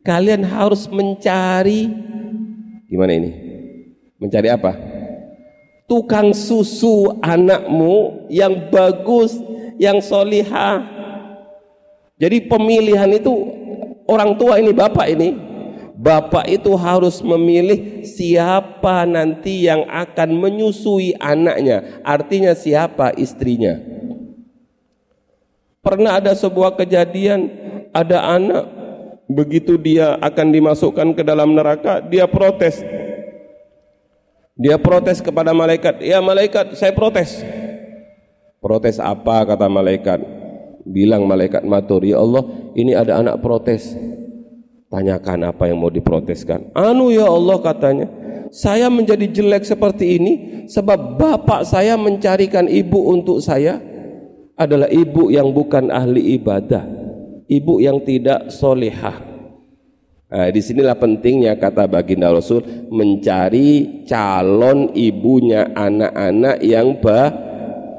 kalian 0.00 0.42
harus 0.42 0.88
mencari 0.88 1.86
gimana 2.88 3.12
ini? 3.14 3.30
Mencari 4.16 4.48
apa? 4.48 4.72
Tukang 5.86 6.34
susu 6.34 7.14
anakmu 7.22 8.26
yang 8.32 8.72
bagus, 8.72 9.38
yang 9.78 10.02
solihah. 10.02 10.82
Jadi 12.16 12.48
pemilihan 12.48 13.12
itu 13.12 13.30
orang 14.06 14.38
tua 14.38 14.58
ini 14.58 14.70
bapak 14.72 15.06
ini 15.12 15.28
Bapak 15.96 16.44
itu 16.52 16.76
harus 16.76 17.24
memilih 17.24 18.04
siapa 18.04 19.08
nanti 19.08 19.64
yang 19.64 19.88
akan 19.88 20.28
menyusui 20.36 21.16
anaknya, 21.16 22.04
artinya 22.04 22.52
siapa 22.52 23.16
istrinya. 23.16 23.80
Pernah 25.80 26.20
ada 26.20 26.36
sebuah 26.36 26.76
kejadian 26.76 27.48
ada 27.96 28.28
anak 28.28 28.68
begitu 29.24 29.80
dia 29.80 30.20
akan 30.20 30.52
dimasukkan 30.52 31.16
ke 31.16 31.24
dalam 31.24 31.56
neraka 31.56 32.04
dia 32.04 32.28
protes. 32.28 32.84
Dia 34.52 34.76
protes 34.76 35.24
kepada 35.24 35.56
malaikat, 35.56 36.04
"Ya 36.04 36.20
malaikat, 36.20 36.76
saya 36.76 36.92
protes." 36.92 37.40
Protes 38.60 39.00
apa 39.00 39.48
kata 39.48 39.64
malaikat? 39.64 40.20
Bilang 40.86 41.26
malaikat 41.26 41.66
matur, 41.66 42.06
"Ya 42.06 42.22
Allah, 42.22 42.46
ini 42.78 42.94
ada 42.94 43.18
anak 43.18 43.42
protes." 43.42 43.92
Tanyakan 44.86 45.50
apa 45.50 45.66
yang 45.66 45.82
mau 45.82 45.90
diproteskan. 45.90 46.70
Anu 46.70 47.10
ya 47.10 47.26
Allah 47.26 47.58
katanya, 47.58 48.06
saya 48.54 48.86
menjadi 48.86 49.26
jelek 49.26 49.66
seperti 49.66 50.14
ini 50.14 50.32
sebab 50.70 51.18
bapak 51.18 51.66
saya 51.66 51.98
mencarikan 51.98 52.70
ibu 52.70 53.10
untuk 53.10 53.42
saya 53.42 53.82
adalah 54.54 54.86
ibu 54.86 55.28
yang 55.28 55.50
bukan 55.50 55.90
ahli 55.90 56.38
ibadah, 56.38 56.86
ibu 57.50 57.82
yang 57.82 57.98
tidak 58.06 58.48
solehah. 58.54 59.26
Nah, 60.26 60.50
di 60.50 60.58
sinilah 60.58 60.98
pentingnya 60.98 61.54
kata 61.54 61.86
baginda 61.86 62.34
Rasul 62.34 62.90
mencari 62.90 64.02
calon 64.10 64.90
ibunya 64.94 65.70
anak-anak 65.70 66.56
yang 66.66 66.98
ba 66.98 67.30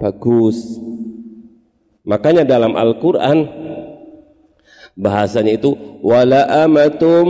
bagus. 0.04 0.87
Makanya 2.08 2.48
dalam 2.48 2.80
Al-Quran 2.80 3.44
bahasanya 4.96 5.60
itu 5.60 5.76
wala 6.00 6.48
amatum 6.64 7.28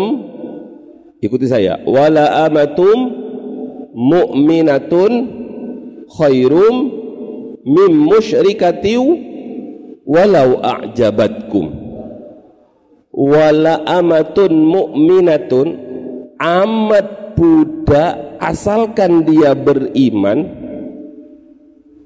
ikuti 1.17 1.49
saya 1.49 1.81
wala 1.83 2.45
amatum 2.45 2.97
mu'minatun 3.97 5.11
khairum 6.13 6.75
mim 7.67 7.91
musyrikatiu 7.91 9.03
walau 10.07 10.63
a'jabatkum. 10.63 11.89
Wala 13.17 13.81
amatun 13.83 14.53
mu'minatun 14.53 15.67
amat 16.37 17.33
budak 17.33 18.39
asalkan 18.39 19.25
dia 19.25 19.57
beriman 19.57 20.56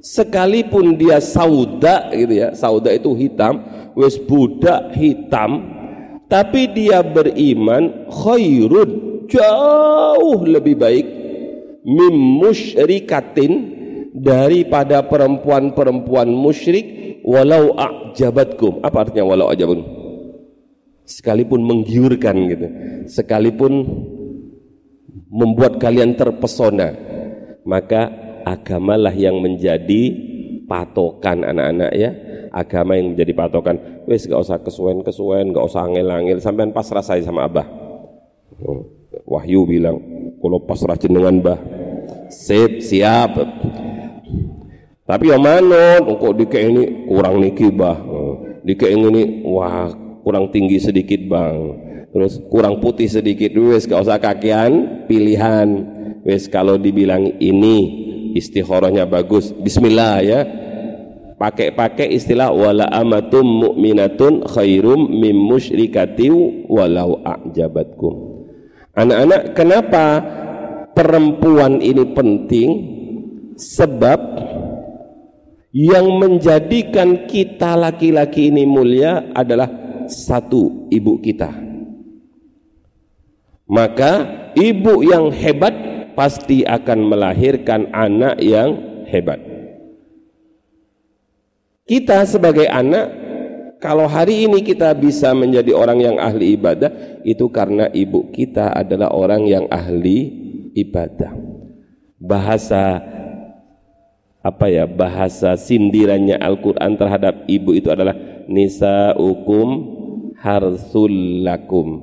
sekalipun 0.02 0.98
dia 0.98 1.22
sauda 1.22 2.10
gitu 2.12 2.34
ya 2.34 2.50
sauda 2.58 2.90
itu 2.92 3.14
hitam 3.14 3.62
wes 3.94 4.18
budak 4.18 4.94
hitam 4.98 5.62
tapi 6.26 6.68
dia 6.74 7.06
beriman 7.06 8.10
khairun 8.10 9.24
jauh 9.30 10.42
lebih 10.44 10.76
baik 10.76 11.06
mim 11.86 12.16
musyrikatin 12.42 13.80
daripada 14.12 15.08
perempuan-perempuan 15.08 16.28
musyrik 16.30 17.20
walau 17.24 17.74
a'jabatkum. 17.80 18.84
Apa 18.84 19.08
artinya 19.08 19.26
walau 19.26 19.48
a'jabatkum? 19.50 19.88
Sekalipun 21.08 21.60
menggiurkan 21.64 22.36
gitu. 22.48 22.68
Sekalipun 23.08 23.74
membuat 25.32 25.80
kalian 25.80 26.16
terpesona, 26.16 26.96
maka 27.64 28.31
agamalah 28.44 29.14
yang 29.14 29.40
menjadi 29.40 30.32
patokan 30.72 31.44
anak-anak 31.44 31.92
ya. 31.96 32.12
Agama 32.52 32.96
yang 32.96 33.16
menjadi 33.16 33.32
patokan. 33.36 33.76
Wes 34.08 34.28
gak 34.28 34.40
usah 34.40 34.60
kesuwen 34.64 35.04
kesuwen 35.04 35.52
gak 35.52 35.68
usah 35.68 35.88
angel-angel. 35.88 36.40
Sampai 36.40 36.72
pas 36.72 36.88
rasai 36.88 37.24
sama 37.24 37.48
abah. 37.48 37.68
Oh, 38.64 38.88
Wahyu 39.28 39.64
bilang 39.64 40.00
kalau 40.40 40.60
pasrah 40.64 41.00
jenengan 41.00 41.40
bah 41.40 41.60
sip 42.28 42.84
siap. 42.84 43.36
Tapi 45.08 45.26
yang 45.28 45.44
mana 45.44 46.00
kok 46.00 46.36
dike 46.40 46.60
ini 46.60 46.84
kurang 47.08 47.44
niki 47.44 47.68
bah 47.68 48.00
oh, 48.00 48.60
dike 48.64 48.88
ini 48.88 49.44
wah 49.48 49.92
kurang 50.24 50.52
tinggi 50.52 50.80
sedikit 50.80 51.20
bang. 51.28 51.58
Terus 52.12 52.44
kurang 52.52 52.84
putih 52.84 53.08
sedikit. 53.08 53.56
Wes 53.56 53.88
gak 53.88 54.04
usah 54.04 54.20
kakian 54.20 55.08
pilihan. 55.08 55.68
Wes 56.28 56.52
kalau 56.52 56.76
dibilang 56.76 57.40
ini 57.40 58.11
istikharahnya 58.36 59.08
bagus. 59.08 59.52
Bismillah 59.52 60.16
ya. 60.24 60.40
Pakai-pakai 61.42 62.14
istilah 62.14 62.54
wala 62.54 62.86
amatum 62.94 63.42
mu'minatun 63.42 64.46
khairum 64.46 65.10
mim 65.10 65.34
musyrikatiu 65.34 66.70
walau 66.70 67.18
a'jabatkum. 67.26 68.46
Anak-anak 68.94 69.58
kenapa 69.58 70.06
perempuan 70.94 71.82
ini 71.82 72.06
penting? 72.14 72.70
Sebab 73.58 74.20
yang 75.74 76.20
menjadikan 76.20 77.26
kita 77.26 77.74
laki-laki 77.74 78.54
ini 78.54 78.68
mulia 78.68 79.34
adalah 79.34 79.70
satu 80.12 80.92
ibu 80.92 81.18
kita. 81.24 81.50
Maka 83.72 84.12
ibu 84.54 85.00
yang 85.00 85.32
hebat 85.32 85.91
pasti 86.14 86.64
akan 86.68 87.00
melahirkan 87.08 87.90
anak 87.92 88.40
yang 88.40 89.04
hebat. 89.08 89.40
Kita 91.88 92.24
sebagai 92.24 92.72
anak 92.72 93.12
kalau 93.82 94.06
hari 94.06 94.46
ini 94.46 94.62
kita 94.62 94.94
bisa 94.94 95.34
menjadi 95.34 95.74
orang 95.74 96.00
yang 96.00 96.18
ahli 96.22 96.54
ibadah 96.54 97.22
itu 97.26 97.50
karena 97.50 97.90
ibu 97.90 98.30
kita 98.30 98.72
adalah 98.72 99.10
orang 99.12 99.44
yang 99.50 99.66
ahli 99.68 100.30
ibadah. 100.78 101.34
Bahasa 102.22 103.02
apa 104.42 104.66
ya 104.70 104.86
bahasa 104.90 105.54
sindirannya 105.58 106.38
Al-Qur'an 106.38 106.98
terhadap 106.98 107.46
ibu 107.46 107.78
itu 107.78 107.90
adalah 107.94 108.14
nisa 108.50 109.14
hukum 109.18 109.70
harsul 110.42 111.46
lakum 111.46 112.02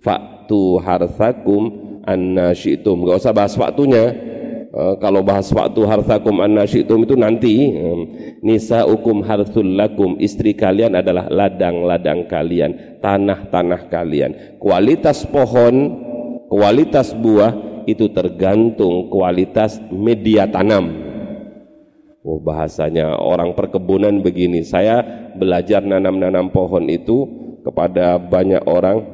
faktu 0.00 0.80
harsakum 0.80 1.83
anna 2.04 2.52
syi'tum. 2.52 3.04
Gak 3.08 3.18
usah 3.24 3.34
bahas 3.34 3.56
waktunya. 3.56 4.32
Uh, 4.74 4.98
kalau 4.98 5.22
bahas 5.22 5.46
waktu 5.54 5.86
harsakum 5.86 6.42
anna 6.42 6.66
syi'tum 6.66 7.06
itu 7.06 7.14
nanti 7.14 7.52
nisa 8.42 8.82
hukum 8.82 9.22
harsul 9.22 9.78
lakum. 9.78 10.18
Istri 10.18 10.58
kalian 10.58 10.98
adalah 10.98 11.30
ladang-ladang 11.30 12.26
kalian 12.26 12.98
tanah-tanah 12.98 13.86
kalian. 13.86 14.58
Kualitas 14.58 15.22
pohon 15.30 15.94
kualitas 16.50 17.14
buah 17.14 17.54
itu 17.86 18.10
tergantung 18.10 19.12
kualitas 19.12 19.78
media 19.92 20.50
tanam. 20.50 20.90
Oh 22.24 22.40
bahasanya 22.40 23.20
orang 23.20 23.52
perkebunan 23.52 24.24
begini. 24.24 24.64
Saya 24.64 25.04
belajar 25.36 25.84
nanam-nanam 25.84 26.48
pohon 26.48 26.88
itu 26.88 27.28
kepada 27.62 28.16
banyak 28.16 28.64
orang 28.64 29.13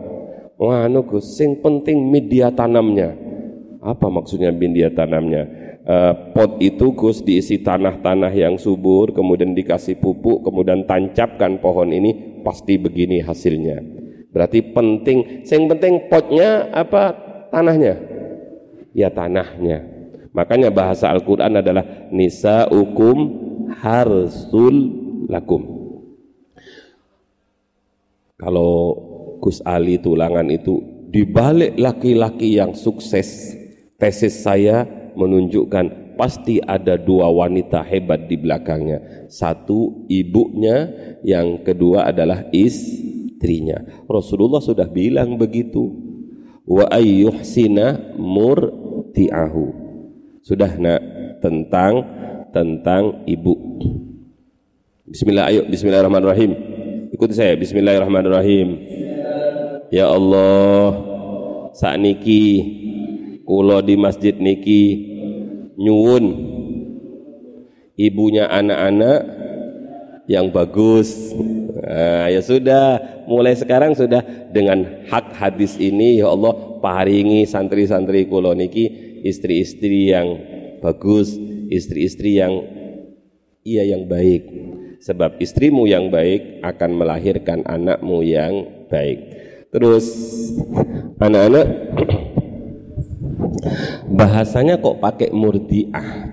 wah 0.61 0.85
Gus 0.85 1.41
sing 1.41 1.65
penting 1.65 2.13
media 2.13 2.53
tanamnya. 2.53 3.17
Apa 3.81 4.13
maksudnya 4.13 4.53
media 4.53 4.93
tanamnya? 4.93 5.49
Uh, 5.81 6.37
pot 6.37 6.61
itu 6.61 6.93
Gus 6.93 7.25
diisi 7.25 7.65
tanah-tanah 7.65 8.29
yang 8.37 8.61
subur 8.61 9.17
kemudian 9.17 9.57
dikasih 9.57 9.97
pupuk 9.97 10.45
kemudian 10.45 10.85
tancapkan 10.85 11.57
pohon 11.65 11.89
ini 11.89 12.45
pasti 12.45 12.77
begini 12.77 13.25
hasilnya. 13.25 13.81
Berarti 14.31 14.61
penting 14.77 15.43
sing 15.49 15.65
penting 15.67 16.13
potnya 16.13 16.69
apa? 16.77 17.17
Tanahnya? 17.49 17.97
Ya 18.93 19.09
tanahnya. 19.09 19.83
Makanya 20.31 20.71
bahasa 20.71 21.11
Al-Quran 21.11 21.59
adalah 21.59 21.83
nisa 22.15 22.71
hukum 22.71 23.19
harsul 23.81 24.77
lakum. 25.27 25.81
Kalau 28.39 29.10
Gus 29.41 29.65
Ali 29.65 29.97
Tulangan 29.99 30.47
itu 30.53 30.79
dibalik 31.11 31.75
laki-laki 31.81 32.61
yang 32.61 32.77
sukses 32.77 33.57
tesis 33.99 34.45
saya 34.47 34.87
menunjukkan 35.17 36.15
pasti 36.15 36.61
ada 36.63 36.95
dua 37.01 37.27
wanita 37.33 37.83
hebat 37.83 38.29
di 38.29 38.37
belakangnya 38.39 39.27
satu 39.27 40.07
ibunya 40.07 40.87
yang 41.27 41.65
kedua 41.67 42.07
adalah 42.07 42.47
istrinya 42.53 43.83
Rasulullah 44.07 44.63
sudah 44.63 44.87
bilang 44.87 45.35
begitu 45.41 45.91
wa 46.69 46.87
ayyuhsina 46.93 48.15
murti'ahu 48.21 49.67
sudah 50.45 50.71
nak 50.79 51.01
tentang 51.43 51.95
tentang 52.55 53.25
ibu 53.27 53.57
Bismillah 55.11 55.51
ayo 55.51 55.67
Bismillahirrahmanirrahim 55.67 56.81
Ikuti 57.11 57.35
saya. 57.35 57.59
Bismillahirrahmanirrahim. 57.59 58.69
Ya 59.91 60.07
Allah, 60.07 60.95
saat 61.75 61.99
niki 61.99 62.63
kula 63.43 63.83
di 63.83 63.99
masjid 63.99 64.31
niki 64.39 64.83
nyuwun. 65.75 66.47
Ibunya 67.99 68.47
anak-anak 68.47 69.21
yang 70.31 70.55
bagus. 70.55 71.35
Nah, 71.75 72.31
ya 72.31 72.39
sudah, 72.39 73.03
mulai 73.27 73.59
sekarang 73.59 73.99
sudah 73.99 74.23
dengan 74.55 75.11
hak 75.11 75.35
hadis 75.35 75.75
ini 75.83 76.23
ya 76.23 76.31
Allah 76.31 76.55
paringi 76.79 77.43
santri-santri 77.51 78.31
kula 78.31 78.55
niki 78.55 79.19
istri-istri 79.27 80.15
yang 80.15 80.39
bagus, 80.79 81.35
istri-istri 81.67 82.39
yang 82.39 82.63
iya 83.67 83.91
yang 83.91 84.07
baik. 84.07 84.47
Sebab 85.03 85.43
istrimu 85.43 85.91
yang 85.91 86.15
baik 86.15 86.63
akan 86.63 86.91
melahirkan 86.95 87.67
anakmu 87.67 88.23
yang 88.23 88.87
baik 88.87 89.50
terus 89.71 90.07
anak-anak 91.23 91.67
bahasanya 94.11 94.79
kok 94.83 94.99
pakai 94.99 95.31
murdiah 95.31 96.31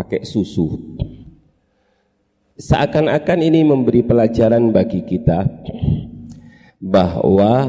pakai 0.00 0.24
susu. 0.24 0.96
Seakan-akan 2.60 3.40
ini 3.40 3.64
memberi 3.64 4.04
pelajaran 4.04 4.72
bagi 4.72 5.04
kita 5.04 5.48
bahwa 6.80 7.68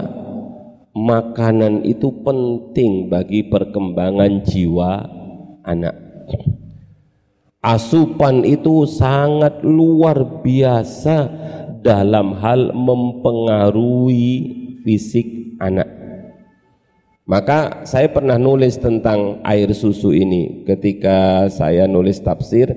makanan 0.91 1.87
itu 1.87 2.11
penting 2.23 3.07
bagi 3.07 3.47
perkembangan 3.47 4.43
jiwa 4.43 4.91
anak. 5.63 5.95
Asupan 7.61 8.41
itu 8.41 8.89
sangat 8.89 9.61
luar 9.61 10.41
biasa 10.41 11.29
dalam 11.85 12.33
hal 12.41 12.73
mempengaruhi 12.73 14.60
fisik 14.81 15.57
anak. 15.61 15.87
Maka 17.25 17.87
saya 17.87 18.11
pernah 18.11 18.35
nulis 18.35 18.75
tentang 18.75 19.39
air 19.47 19.71
susu 19.71 20.11
ini 20.11 20.67
ketika 20.67 21.47
saya 21.47 21.87
nulis 21.87 22.19
tafsir 22.19 22.73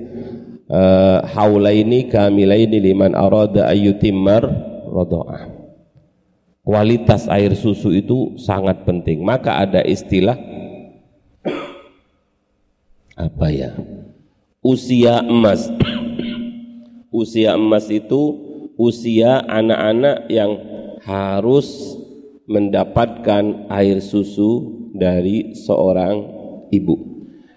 uh, 0.70 1.24
haulaini 1.34 2.06
kamilaini 2.06 2.78
liman 2.78 3.18
arada 3.18 3.66
ayyutimmar 3.66 4.44
radha'ah. 4.86 5.50
Kualitas 6.64 7.28
air 7.28 7.52
susu 7.58 7.92
itu 7.92 8.38
sangat 8.40 8.86
penting. 8.88 9.20
Maka 9.20 9.64
ada 9.64 9.84
istilah 9.84 10.38
apa 13.18 13.46
ya? 13.52 13.74
usia 14.64 15.20
emas. 15.20 15.68
usia 17.12 17.54
emas 17.54 17.86
itu 17.92 18.22
usia 18.80 19.44
anak-anak 19.44 20.26
yang 20.32 20.56
harus 21.04 22.00
mendapatkan 22.44 23.72
air 23.72 24.04
susu 24.04 24.84
dari 24.92 25.56
seorang 25.56 26.16
ibu. 26.70 26.96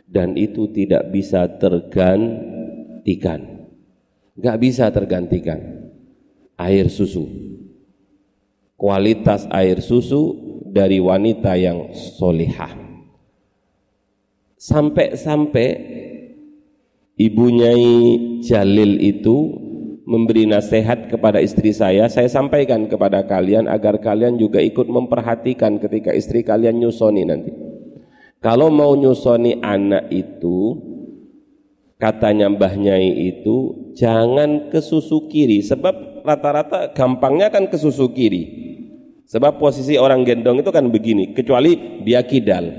Dan 0.07 0.39
itu 0.39 0.71
tidak 0.71 1.11
bisa 1.11 1.45
tergantikan. 1.59 3.67
Nggak 4.37 4.57
bisa 4.61 4.89
tergantikan 4.89 5.59
air 6.57 6.89
susu. 6.89 7.27
Kualitas 8.77 9.49
air 9.49 9.81
susu 9.81 10.37
dari 10.69 11.01
wanita 11.01 11.57
yang 11.57 11.93
solihah. 11.93 12.73
Sampai-sampai 14.57 15.69
Ibu 17.17 17.45
Nyai 17.49 17.93
Jalil 18.45 19.01
itu 19.01 19.49
memberi 20.07 20.47
nasihat 20.47 21.11
kepada 21.11 21.43
istri 21.43 21.75
saya, 21.75 22.07
saya 22.07 22.31
sampaikan 22.31 22.87
kepada 22.87 23.27
kalian 23.27 23.67
agar 23.67 23.99
kalian 23.99 24.39
juga 24.39 24.63
ikut 24.63 24.87
memperhatikan 24.87 25.83
ketika 25.83 26.15
istri 26.15 26.47
kalian 26.47 26.79
nyusoni 26.79 27.27
nanti. 27.27 27.51
Kalau 28.39 28.71
mau 28.71 28.95
nyusoni 28.95 29.59
anak 29.59 30.07
itu, 30.07 30.79
katanya 31.99 32.47
Mbah 32.47 32.73
Nyai 32.79 33.35
itu 33.35 33.91
jangan 33.97 34.71
ke 34.71 34.79
susu 34.79 35.27
kiri 35.27 35.65
sebab 35.65 36.23
rata-rata 36.23 36.93
gampangnya 36.93 37.49
kan 37.49 37.65
ke 37.67 37.75
susu 37.75 38.13
kiri 38.13 38.43
sebab 39.27 39.57
posisi 39.57 39.97
orang 39.97 40.23
gendong 40.23 40.61
itu 40.61 40.69
kan 40.69 40.87
begini 40.87 41.33
kecuali 41.33 42.03
dia 42.05 42.21
kidal 42.21 42.69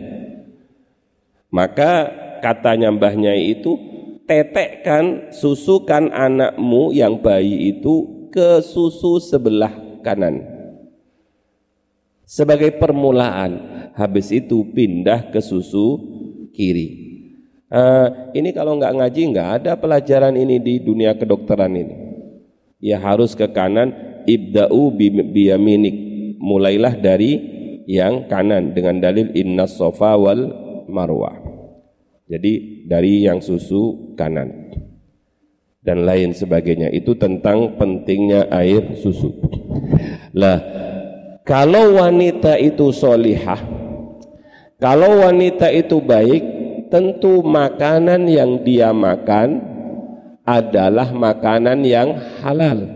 maka 1.51 2.09
katanya 2.39 2.95
Mbah 2.95 3.15
Nyai 3.19 3.59
itu 3.59 3.75
tetekkan 4.29 5.33
susukan 5.33 6.13
anakmu 6.13 6.93
yang 6.93 7.17
bayi 7.19 7.73
itu 7.73 8.29
ke 8.29 8.61
susu 8.61 9.17
sebelah 9.19 9.73
kanan. 10.05 10.45
Sebagai 12.29 12.77
permulaan 12.77 13.57
habis 13.97 14.29
itu 14.29 14.69
pindah 14.69 15.33
ke 15.33 15.41
susu 15.41 15.97
kiri. 16.53 17.09
Uh, 17.73 18.33
ini 18.37 18.53
kalau 18.53 18.77
nggak 18.77 18.97
ngaji 19.01 19.21
nggak 19.33 19.49
ada 19.61 19.73
pelajaran 19.81 20.37
ini 20.37 20.61
di 20.61 20.77
dunia 20.85 21.17
kedokteran 21.17 21.73
ini. 21.73 21.97
Ya 22.85 23.01
harus 23.01 23.33
ke 23.33 23.49
kanan 23.49 23.97
ibda'u 24.29 24.93
biyaminik. 25.33 25.97
Mulailah 26.37 27.01
dari 27.01 27.41
yang 27.89 28.29
kanan 28.29 28.77
dengan 28.77 29.01
dalil 29.01 29.33
inna 29.33 29.65
sofa 29.65 30.15
wal 30.21 30.53
marwah 30.87 31.48
jadi 32.29 32.85
dari 32.85 33.25
yang 33.25 33.41
susu 33.41 34.13
kanan 34.13 34.69
dan 35.81 36.05
lain 36.05 36.37
sebagainya. 36.37 36.93
Itu 36.93 37.17
tentang 37.17 37.81
pentingnya 37.81 38.53
air 38.53 39.01
susu. 39.01 39.33
Lah, 40.37 40.61
kalau 41.49 41.97
wanita 41.97 42.61
itu 42.61 42.93
solihah, 42.93 43.65
kalau 44.77 45.25
wanita 45.25 45.73
itu 45.73 46.05
baik, 46.05 46.45
tentu 46.93 47.41
makanan 47.41 48.29
yang 48.29 48.61
dia 48.61 48.93
makan 48.93 49.65
adalah 50.45 51.09
makanan 51.09 51.81
yang 51.81 52.13
halal. 52.45 52.93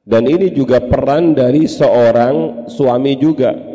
Dan 0.00 0.24
ini 0.24 0.48
juga 0.48 0.80
peran 0.80 1.36
dari 1.36 1.68
seorang 1.68 2.66
suami 2.72 3.20
juga 3.20 3.69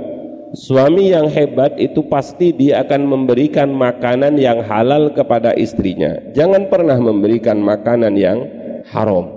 Suami 0.55 1.11
yang 1.11 1.27
hebat 1.27 1.75
itu 1.75 1.99
pasti 2.07 2.55
dia 2.55 2.79
akan 2.87 3.03
memberikan 3.03 3.75
makanan 3.75 4.39
yang 4.39 4.63
halal 4.63 5.11
kepada 5.11 5.51
istrinya. 5.51 6.15
Jangan 6.31 6.71
pernah 6.71 6.95
memberikan 6.95 7.59
makanan 7.59 8.15
yang 8.15 8.39
haram. 8.87 9.27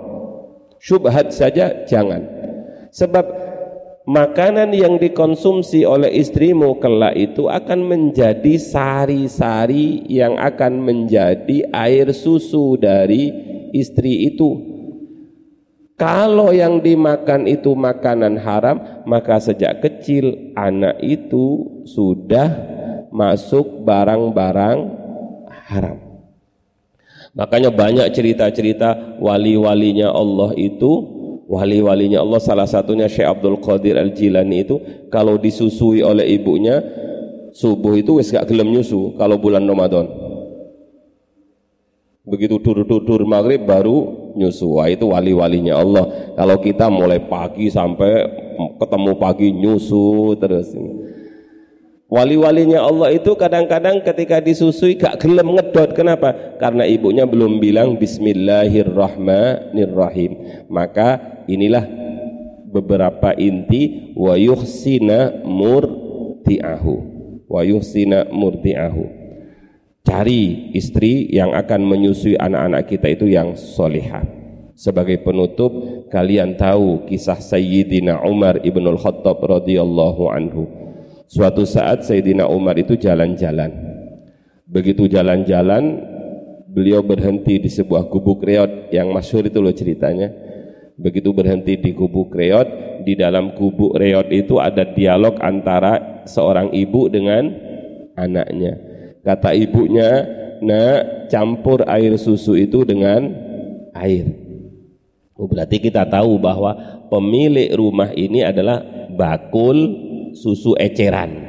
Syubhat 0.79 1.35
saja 1.35 1.83
jangan. 1.83 2.23
Sebab 2.95 3.25
makanan 4.07 4.71
yang 4.71 4.95
dikonsumsi 4.95 5.83
oleh 5.83 6.07
istrimu 6.07 6.79
kelak 6.79 7.19
itu 7.19 7.51
akan 7.51 7.83
menjadi 7.83 8.55
sari-sari 8.55 10.07
yang 10.07 10.39
akan 10.39 10.79
menjadi 10.79 11.67
air 11.75 12.15
susu 12.15 12.79
dari 12.79 13.29
istri 13.75 14.31
itu 14.31 14.68
kalau 15.99 16.55
yang 16.55 16.79
dimakan 16.79 17.43
itu 17.43 17.75
makanan 17.75 18.39
haram, 18.39 19.03
maka 19.03 19.35
sejak 19.43 19.83
kecil 19.83 20.55
anak 20.55 20.95
itu 21.03 21.67
sudah 21.83 22.55
masuk 23.11 23.83
barang-barang 23.83 24.95
haram. 25.67 25.99
Makanya 27.35 27.69
banyak 27.75 28.07
cerita-cerita 28.15 29.19
wali-walinya 29.19 30.07
Allah 30.15 30.55
itu, 30.55 30.91
wali-walinya 31.51 32.23
Allah 32.23 32.39
salah 32.39 32.65
satunya 32.65 33.11
Syekh 33.11 33.27
Abdul 33.27 33.59
Qadir 33.59 33.99
Al-Jilani 33.99 34.63
itu 34.63 34.79
kalau 35.11 35.35
disusui 35.35 35.99
oleh 35.99 36.25
ibunya 36.31 36.79
subuh 37.51 37.99
itu 37.99 38.23
wis 38.23 38.31
gak 38.31 38.47
gelem 38.47 38.71
nyusu 38.71 39.19
kalau 39.19 39.35
bulan 39.35 39.67
Ramadan. 39.67 40.07
Begitu 42.23 42.55
dur-dur 42.61 43.27
maghrib 43.27 43.67
baru 43.67 44.18
nyusu. 44.35 44.75
Wah, 44.77 44.89
itu 44.89 45.09
wali-walinya 45.09 45.75
Allah. 45.79 46.05
Kalau 46.35 46.57
kita 46.61 46.89
mulai 46.89 47.19
pagi 47.21 47.69
sampai 47.69 48.27
ketemu 48.77 49.15
pagi 49.17 49.51
nyusu 49.53 50.35
terus. 50.37 50.75
Wali-walinya 52.09 52.81
Allah 52.81 53.13
itu 53.13 53.37
kadang-kadang 53.37 54.01
ketika 54.01 54.41
disusui 54.41 54.97
gak 54.97 55.21
gelem 55.21 55.53
ngedot. 55.53 55.93
Kenapa? 55.93 56.33
Karena 56.57 56.81
ibunya 56.89 57.29
belum 57.29 57.61
bilang 57.61 58.01
Bismillahirrahmanirrahim. 58.01 60.65
Maka 60.73 61.21
inilah 61.45 61.85
beberapa 62.73 63.37
inti 63.37 64.17
wa 64.17 64.33
yuhsina 64.33 65.45
murti'ahu. 65.45 66.95
Wa 67.45 67.61
yuhsina 67.61 68.25
murti'ahu 68.33 69.18
cari 70.03 70.71
istri 70.75 71.27
yang 71.31 71.51
akan 71.51 71.83
menyusui 71.83 72.39
anak-anak 72.39 72.87
kita 72.87 73.07
itu 73.11 73.25
yang 73.27 73.53
solihah 73.53 74.39
sebagai 74.79 75.19
penutup 75.27 75.71
kalian 76.07 76.55
tahu 76.55 77.03
kisah 77.03 77.43
Sayyidina 77.43 78.23
Umar 78.23 78.63
ibnul 78.63 78.95
Khattab 78.95 79.43
radhiyallahu 79.43 80.31
anhu. 80.31 80.63
Suatu 81.27 81.67
saat 81.67 82.07
Sayyidina 82.07 82.47
Umar 82.47 82.79
itu 82.79 82.95
jalan-jalan. 82.95 83.75
Begitu 84.63 85.11
jalan-jalan 85.11 85.99
beliau 86.71 87.03
berhenti 87.03 87.59
di 87.59 87.67
sebuah 87.67 88.07
gubuk 88.07 88.39
reot 88.39 88.87
yang 88.95 89.11
masyhur 89.11 89.43
itu 89.43 89.59
loh 89.59 89.75
ceritanya. 89.75 90.31
Begitu 90.95 91.35
berhenti 91.35 91.75
di 91.75 91.91
gubuk 91.91 92.31
reot 92.31 93.03
di 93.03 93.19
dalam 93.19 93.59
gubuk 93.59 93.99
reot 93.99 94.31
itu 94.31 94.63
ada 94.63 94.87
dialog 94.95 95.35
antara 95.43 96.23
seorang 96.23 96.71
ibu 96.71 97.11
dengan 97.11 97.51
anaknya 98.15 98.88
Kata 99.29 99.53
ibunya, 99.53 100.25
nak 100.57 101.29
campur 101.29 101.85
air 101.85 102.17
susu 102.17 102.57
itu 102.57 102.81
dengan 102.81 103.29
air. 103.93 104.25
Oh, 105.37 105.45
berarti 105.45 105.77
kita 105.77 106.09
tahu 106.09 106.41
bahwa 106.41 106.73
pemilik 107.13 107.69
rumah 107.77 108.09
ini 108.17 108.41
adalah 108.41 108.81
bakul 109.13 109.77
susu 110.33 110.73
eceran. 110.81 111.45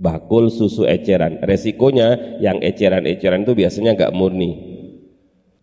Bakul 0.00 0.48
susu 0.48 0.88
eceran. 0.88 1.44
Resikonya 1.44 2.40
yang 2.40 2.64
eceran-eceran 2.64 3.44
itu 3.44 3.52
biasanya 3.52 3.92
nggak 3.92 4.16
murni. 4.16 4.56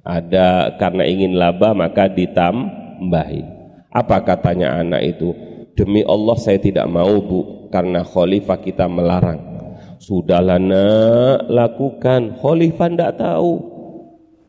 Ada 0.06 0.78
karena 0.78 1.10
ingin 1.10 1.34
laba 1.34 1.74
maka 1.74 2.14
ditambahi. 2.14 3.42
Apa 3.90 4.22
katanya 4.22 4.78
anak 4.78 5.18
itu? 5.18 5.34
Demi 5.74 6.06
Allah 6.06 6.38
saya 6.38 6.62
tidak 6.62 6.86
mau 6.86 7.18
bu, 7.26 7.74
karena 7.74 8.06
khalifah 8.06 8.62
kita 8.62 8.86
melarang 8.86 9.51
Sudahlah 10.02 10.58
nak 10.58 11.46
lakukan. 11.46 12.42
Khalifah 12.42 12.90
tidak 12.90 13.22
tahu. 13.22 13.54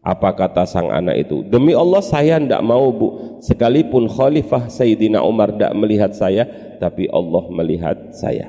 Apa 0.01 0.33
kata 0.33 0.65
sang 0.65 0.89
anak 0.89 1.29
itu? 1.29 1.45
Demi 1.45 1.77
Allah 1.77 2.01
saya 2.01 2.41
tidak 2.41 2.65
mau 2.65 2.89
bu. 2.89 3.39
Sekalipun 3.45 4.09
Khalifah 4.09 4.73
Sayyidina 4.73 5.21
Umar 5.21 5.53
tidak 5.53 5.77
melihat 5.77 6.11
saya, 6.17 6.49
tapi 6.81 7.05
Allah 7.13 7.45
melihat 7.53 8.17
saya. 8.17 8.49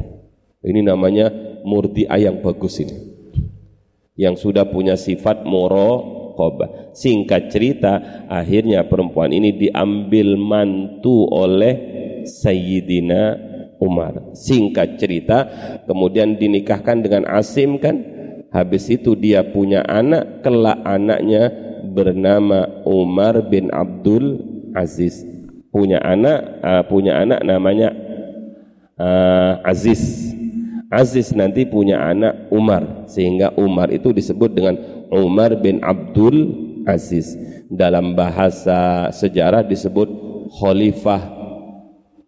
Ini 0.64 0.80
namanya 0.80 1.28
murti 1.68 2.08
ayang 2.08 2.39
bagus 2.39 2.80
ini. 2.80 2.95
Yang 4.16 4.47
sudah 4.47 4.64
punya 4.64 4.95
sifat 4.95 5.43
moro 5.43 6.24
Koba. 6.34 6.89
Singkat 6.97 7.54
cerita, 7.54 8.26
akhirnya 8.26 8.89
perempuan 8.89 9.30
ini 9.30 9.54
diambil 9.54 10.34
mantu 10.34 11.30
oleh 11.30 11.76
Sayyidina 12.26 13.53
Umar. 13.84 14.31
Singkat 14.31 14.95
cerita, 14.95 15.43
kemudian 15.84 16.39
dinikahkan 16.39 17.03
dengan 17.03 17.27
Asim 17.27 17.75
kan? 17.84 17.99
Habis 18.53 18.88
itu 18.88 19.17
dia 19.19 19.43
punya 19.43 19.84
anak, 19.84 20.45
kelak 20.45 20.79
anaknya 20.88 21.51
bernama 21.84 22.86
Umar 22.88 23.43
bin 23.51 23.67
Abdul 23.73 24.39
Aziz. 24.71 25.25
Punya 25.73 25.99
anak, 25.99 26.63
uh, 26.63 26.84
punya 26.86 27.17
anak 27.19 27.41
namanya 27.43 27.91
uh, 28.95 29.59
Aziz. 29.65 30.31
Aziz 30.93 31.34
nanti 31.34 31.65
punya 31.65 31.97
anak 32.05 32.53
Umar, 32.53 33.09
sehingga 33.09 33.49
Umar 33.57 33.89
itu 33.89 34.13
disebut 34.13 34.53
dengan 34.53 34.77
Umar 35.09 35.57
bin 35.57 35.81
Abdul 35.81 36.53
Aziz. 36.86 37.34
Dalam 37.73 38.13
bahasa 38.13 39.09
sejarah 39.09 39.65
disebut 39.65 40.05
khalifah 40.61 41.25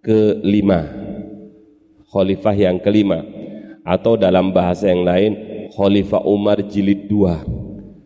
kelima 0.01 1.05
khalifah 2.16 2.55
yang 2.55 2.80
kelima. 2.80 3.20
Atau 3.84 4.16
dalam 4.16 4.55
bahasa 4.55 4.88
yang 4.88 5.03
lain 5.03 5.32
khalifah 5.76 6.24
Umar 6.24 6.63
jilid 6.63 7.11
dua. 7.11 7.43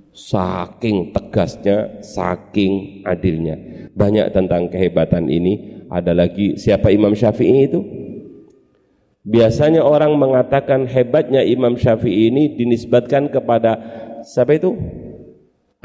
Saking 0.09 1.13
tegasnya 1.13 2.01
saking 2.01 3.05
adilnya. 3.05 3.55
Banyak 3.93 4.33
tentang 4.33 4.73
kehebatan 4.73 5.29
ini. 5.29 5.85
Ada 5.93 6.17
lagi 6.17 6.57
siapa 6.57 6.89
Imam 6.89 7.13
Syafi'i 7.13 7.69
itu? 7.69 7.85
Biasanya 9.21 9.85
orang 9.85 10.17
mengatakan 10.17 10.89
hebatnya 10.89 11.45
Imam 11.45 11.77
Syafi'i 11.77 12.33
ini 12.33 12.57
dinisbatkan 12.57 13.29
kepada 13.29 13.77
siapa 14.25 14.57
itu? 14.57 14.73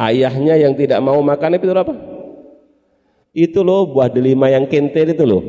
Ayahnya 0.00 0.56
yang 0.56 0.72
tidak 0.72 0.98
mau 1.04 1.20
makan 1.20 1.60
itu 1.60 1.68
apa 1.70 2.14
itu 3.34 3.60
loh 3.66 3.90
buah 3.90 4.08
delima 4.08 4.46
yang 4.46 4.64
kentir 4.70 5.10
itu 5.10 5.26
loh. 5.26 5.42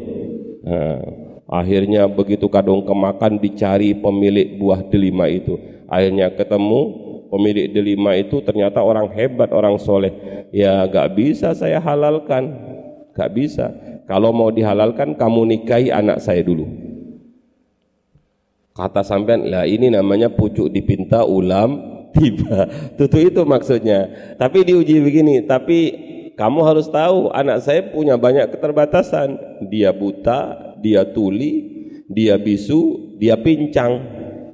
Nah, 0.65 1.24
Akhirnya 1.45 2.09
begitu 2.09 2.49
kadung 2.49 2.81
kemakan 2.81 3.37
dicari 3.37 3.93
pemilik 3.93 4.57
buah 4.57 4.81
delima 4.89 5.29
itu. 5.29 5.61
Akhirnya 5.85 6.33
ketemu 6.33 6.81
pemilik 7.29 7.69
delima 7.69 8.17
itu 8.17 8.41
ternyata 8.41 8.81
orang 8.81 9.13
hebat, 9.13 9.53
orang 9.53 9.77
soleh. 9.77 10.13
Ya 10.49 10.81
gak 10.89 11.13
bisa 11.13 11.53
saya 11.53 11.77
halalkan, 11.77 12.49
gak 13.13 13.29
bisa. 13.37 13.69
Kalau 14.09 14.33
mau 14.33 14.49
dihalalkan 14.49 15.13
kamu 15.13 15.53
nikahi 15.53 15.93
anak 15.93 16.21
saya 16.21 16.41
dulu. 16.41 16.65
Kata 18.75 19.07
sampean, 19.07 19.47
lah 19.47 19.63
ini 19.63 19.87
namanya 19.87 20.27
pucuk 20.27 20.67
dipinta 20.67 21.23
ulam 21.23 21.79
tiba. 22.11 22.67
Tutu 22.99 23.21
itu 23.21 23.41
maksudnya. 23.47 24.09
Tapi 24.35 24.67
diuji 24.67 24.99
begini, 24.99 25.47
tapi 25.47 25.79
kamu 26.35 26.59
harus 26.67 26.91
tahu 26.91 27.31
anak 27.31 27.63
saya 27.63 27.87
punya 27.87 28.19
banyak 28.19 28.51
keterbatasan. 28.51 29.39
Dia 29.71 29.95
buta, 29.95 30.74
dia 30.85 31.01
tuli, 31.09 31.53
dia 32.05 32.37
bisu, 32.37 33.17
dia 33.17 33.33
pincang, 33.41 33.97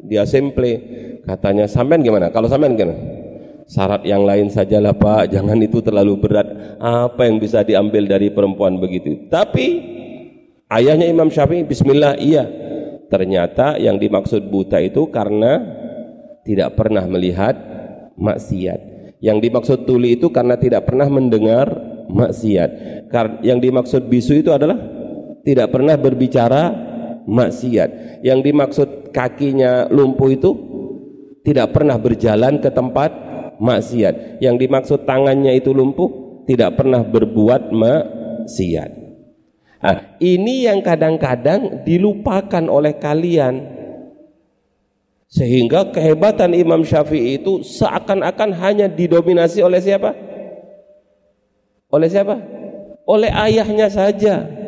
dia 0.07 0.23
semple. 0.23 0.79
Katanya 1.27 1.67
sampean 1.67 1.99
gimana? 1.99 2.31
Kalau 2.31 2.47
sampean 2.47 2.79
gimana? 2.79 2.95
Syarat 3.67 4.07
yang 4.07 4.23
lain 4.23 4.47
sajalah 4.47 4.95
Pak, 4.95 5.35
jangan 5.35 5.59
itu 5.59 5.83
terlalu 5.83 6.15
berat. 6.23 6.47
Apa 6.79 7.27
yang 7.27 7.43
bisa 7.43 7.67
diambil 7.67 8.07
dari 8.07 8.31
perempuan 8.31 8.79
begitu? 8.79 9.27
Tapi 9.27 9.67
ayahnya 10.71 11.07
Imam 11.07 11.27
Syafi'i, 11.27 11.67
Bismillah, 11.67 12.19
iya 12.19 12.47
Ternyata 13.11 13.75
yang 13.75 13.99
dimaksud 13.99 14.47
buta 14.47 14.79
itu 14.79 15.11
karena 15.11 15.59
tidak 16.47 16.79
pernah 16.79 17.03
melihat 17.03 17.59
maksiat. 18.15 18.79
Yang 19.19 19.37
dimaksud 19.51 19.79
tuli 19.83 20.15
itu 20.15 20.31
karena 20.31 20.55
tidak 20.55 20.87
pernah 20.87 21.11
mendengar 21.11 21.67
maksiat. 22.07 22.71
Yang 23.43 23.59
dimaksud 23.67 24.07
bisu 24.07 24.39
itu 24.39 24.55
adalah 24.55 24.79
tidak 25.41 25.73
pernah 25.73 25.95
berbicara 25.97 26.61
maksiat. 27.25 28.21
Yang 28.25 28.39
dimaksud 28.51 28.87
kakinya 29.13 29.89
lumpuh 29.89 30.29
itu 30.33 30.51
tidak 31.41 31.73
pernah 31.73 31.97
berjalan 31.97 32.61
ke 32.61 32.69
tempat 32.69 33.11
maksiat. 33.57 34.41
Yang 34.41 34.55
dimaksud 34.67 34.99
tangannya 35.05 35.57
itu 35.57 35.73
lumpuh 35.73 36.43
tidak 36.45 36.77
pernah 36.77 37.01
berbuat 37.05 37.73
maksiat. 37.73 38.91
Nah, 39.81 39.97
ini 40.21 40.69
yang 40.69 40.85
kadang-kadang 40.85 41.81
dilupakan 41.81 42.63
oleh 42.69 43.01
kalian. 43.01 43.81
Sehingga 45.31 45.89
kehebatan 45.95 46.53
Imam 46.53 46.83
Syafi'i 46.83 47.39
itu 47.41 47.63
seakan-akan 47.63 48.51
hanya 48.61 48.91
didominasi 48.91 49.63
oleh 49.63 49.79
siapa? 49.79 50.11
Oleh 51.89 52.11
siapa? 52.11 52.35
Oleh 53.07 53.31
ayahnya 53.31 53.87
saja. 53.89 54.60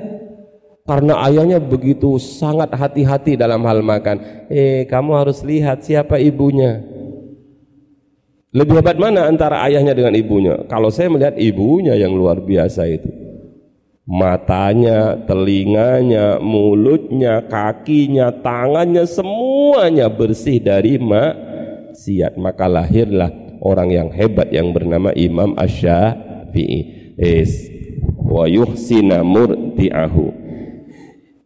Karena 0.83 1.23
ayahnya 1.23 1.63
begitu 1.63 2.19
sangat 2.19 2.75
hati-hati 2.75 3.39
dalam 3.39 3.63
hal 3.63 3.79
makan. 3.79 4.47
Eh, 4.51 4.83
kamu 4.83 5.15
harus 5.15 5.39
lihat 5.47 5.79
siapa 5.79 6.19
ibunya. 6.19 6.83
Lebih 8.51 8.83
hebat 8.83 8.99
mana 8.99 9.25
antara 9.25 9.63
ayahnya 9.65 9.95
dengan 9.95 10.13
ibunya? 10.13 10.67
Kalau 10.67 10.91
saya 10.91 11.07
melihat 11.09 11.39
ibunya 11.39 11.95
yang 11.95 12.13
luar 12.13 12.43
biasa 12.43 12.85
itu 12.85 13.23
matanya, 14.03 15.15
telinganya, 15.23 16.37
mulutnya, 16.43 17.43
kakinya, 17.47 18.35
tangannya 18.43 19.07
semuanya 19.07 20.11
bersih 20.11 20.59
dari 20.59 20.99
maksiat. 20.99 22.35
Maka 22.35 22.67
lahirlah 22.67 23.31
orang 23.63 23.89
yang 23.91 24.09
hebat 24.11 24.51
yang 24.51 24.75
bernama 24.75 25.15
Imam 25.15 25.55
Asy-Syafi'i. 25.55 26.79
Es 27.15 27.69
wa 28.19 28.49
yuhsina 28.49 29.21
murdi'ahu. 29.23 30.42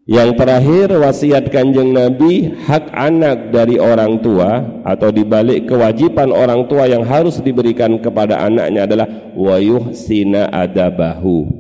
Yang 0.08 0.40
terakhir 0.40 0.88
wasiat 1.04 1.52
kanjeng 1.52 1.92
Nabi 1.92 2.48
hak 2.64 2.96
anak 2.96 3.52
dari 3.52 3.76
orang 3.76 4.24
tua 4.24 4.80
atau 4.88 5.12
dibalik 5.12 5.68
kewajiban 5.68 6.32
orang 6.32 6.64
tua 6.72 6.88
yang 6.88 7.04
harus 7.04 7.44
diberikan 7.44 8.00
kepada 8.00 8.40
anaknya 8.40 8.88
adalah 8.88 9.08
wa 9.36 9.60
yuhsina 9.60 10.48
adabahu 10.48 11.52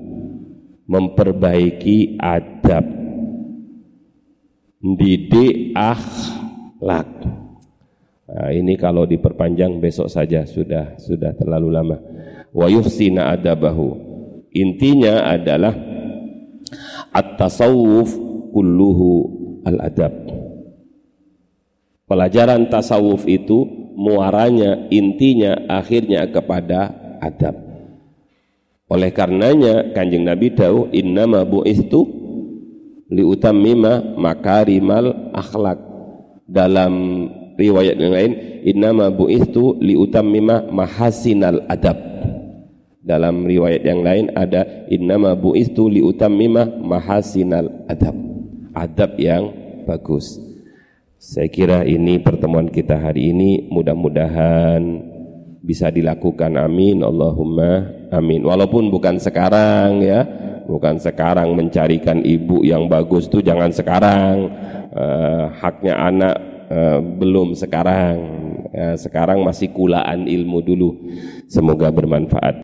memperbaiki 0.87 2.15
adab 2.23 2.87
mendidik 4.79 5.75
akhlak. 5.75 7.11
Nah, 8.31 8.49
ini 8.55 8.79
kalau 8.79 9.03
diperpanjang 9.03 9.75
besok 9.83 10.07
saja 10.07 10.47
sudah 10.47 10.95
sudah 10.95 11.35
terlalu 11.35 11.67
lama. 11.67 11.99
Wa 12.55 12.71
yuhsina 12.71 13.27
adabahu 13.35 13.91
intinya 14.55 15.35
adalah 15.35 15.75
at-tasawuf 17.11 18.26
kulluhu 18.51 19.11
al-adab 19.65 20.13
pelajaran 22.07 22.67
tasawuf 22.71 23.27
itu 23.27 23.65
muaranya 23.97 24.87
intinya 24.93 25.67
akhirnya 25.67 26.29
kepada 26.29 26.93
adab 27.19 27.67
oleh 28.87 29.11
karenanya 29.11 29.91
Kanjeng 29.91 30.23
Nabi 30.23 30.55
tahu 30.55 30.87
innama 30.95 31.43
bu'istu 31.43 32.07
liutammima 33.11 34.15
makarimal 34.15 35.35
akhlak. 35.35 35.79
Dalam 36.47 37.27
riwayat 37.59 37.99
yang 37.99 38.15
lain 38.15 38.31
innama 38.63 39.11
bu'istu 39.11 39.75
liutammima 39.83 40.63
mahasinal 40.71 41.67
adab. 41.67 41.99
Dalam 43.03 43.43
riwayat 43.43 43.83
yang 43.83 44.03
lain 44.03 44.31
ada 44.35 44.87
innama 44.87 45.35
bu'istu 45.35 45.91
liutammima 45.91 46.71
mahasinal 46.79 47.67
adab. 47.91 48.15
Adab 48.77 49.17
yang 49.17 49.49
bagus. 49.89 50.37
Saya 51.17 51.49
kira 51.49 51.81
ini 51.81 52.21
pertemuan 52.21 52.69
kita 52.69 52.93
hari 52.93 53.33
ini 53.33 53.65
mudah-mudahan 53.73 54.85
bisa 55.65 55.89
dilakukan. 55.89 56.53
Amin. 56.61 57.01
Allahumma 57.01 57.89
amin. 58.13 58.45
Walaupun 58.45 58.93
bukan 58.93 59.17
sekarang 59.17 60.05
ya. 60.05 60.21
Bukan 60.67 60.99
sekarang 60.99 61.55
mencarikan 61.57 62.21
ibu 62.21 62.61
yang 62.61 62.85
bagus 62.85 63.25
itu 63.25 63.41
jangan 63.41 63.73
sekarang. 63.73 64.51
Uh, 64.93 65.49
haknya 65.57 65.95
anak 65.97 66.35
uh, 66.69 66.99
belum 67.01 67.57
sekarang. 67.57 68.15
Uh, 68.69 68.95
sekarang 68.99 69.41
masih 69.41 69.73
kulaan 69.73 70.29
ilmu 70.29 70.59
dulu. 70.61 70.89
Semoga 71.49 71.89
bermanfaat 71.89 72.61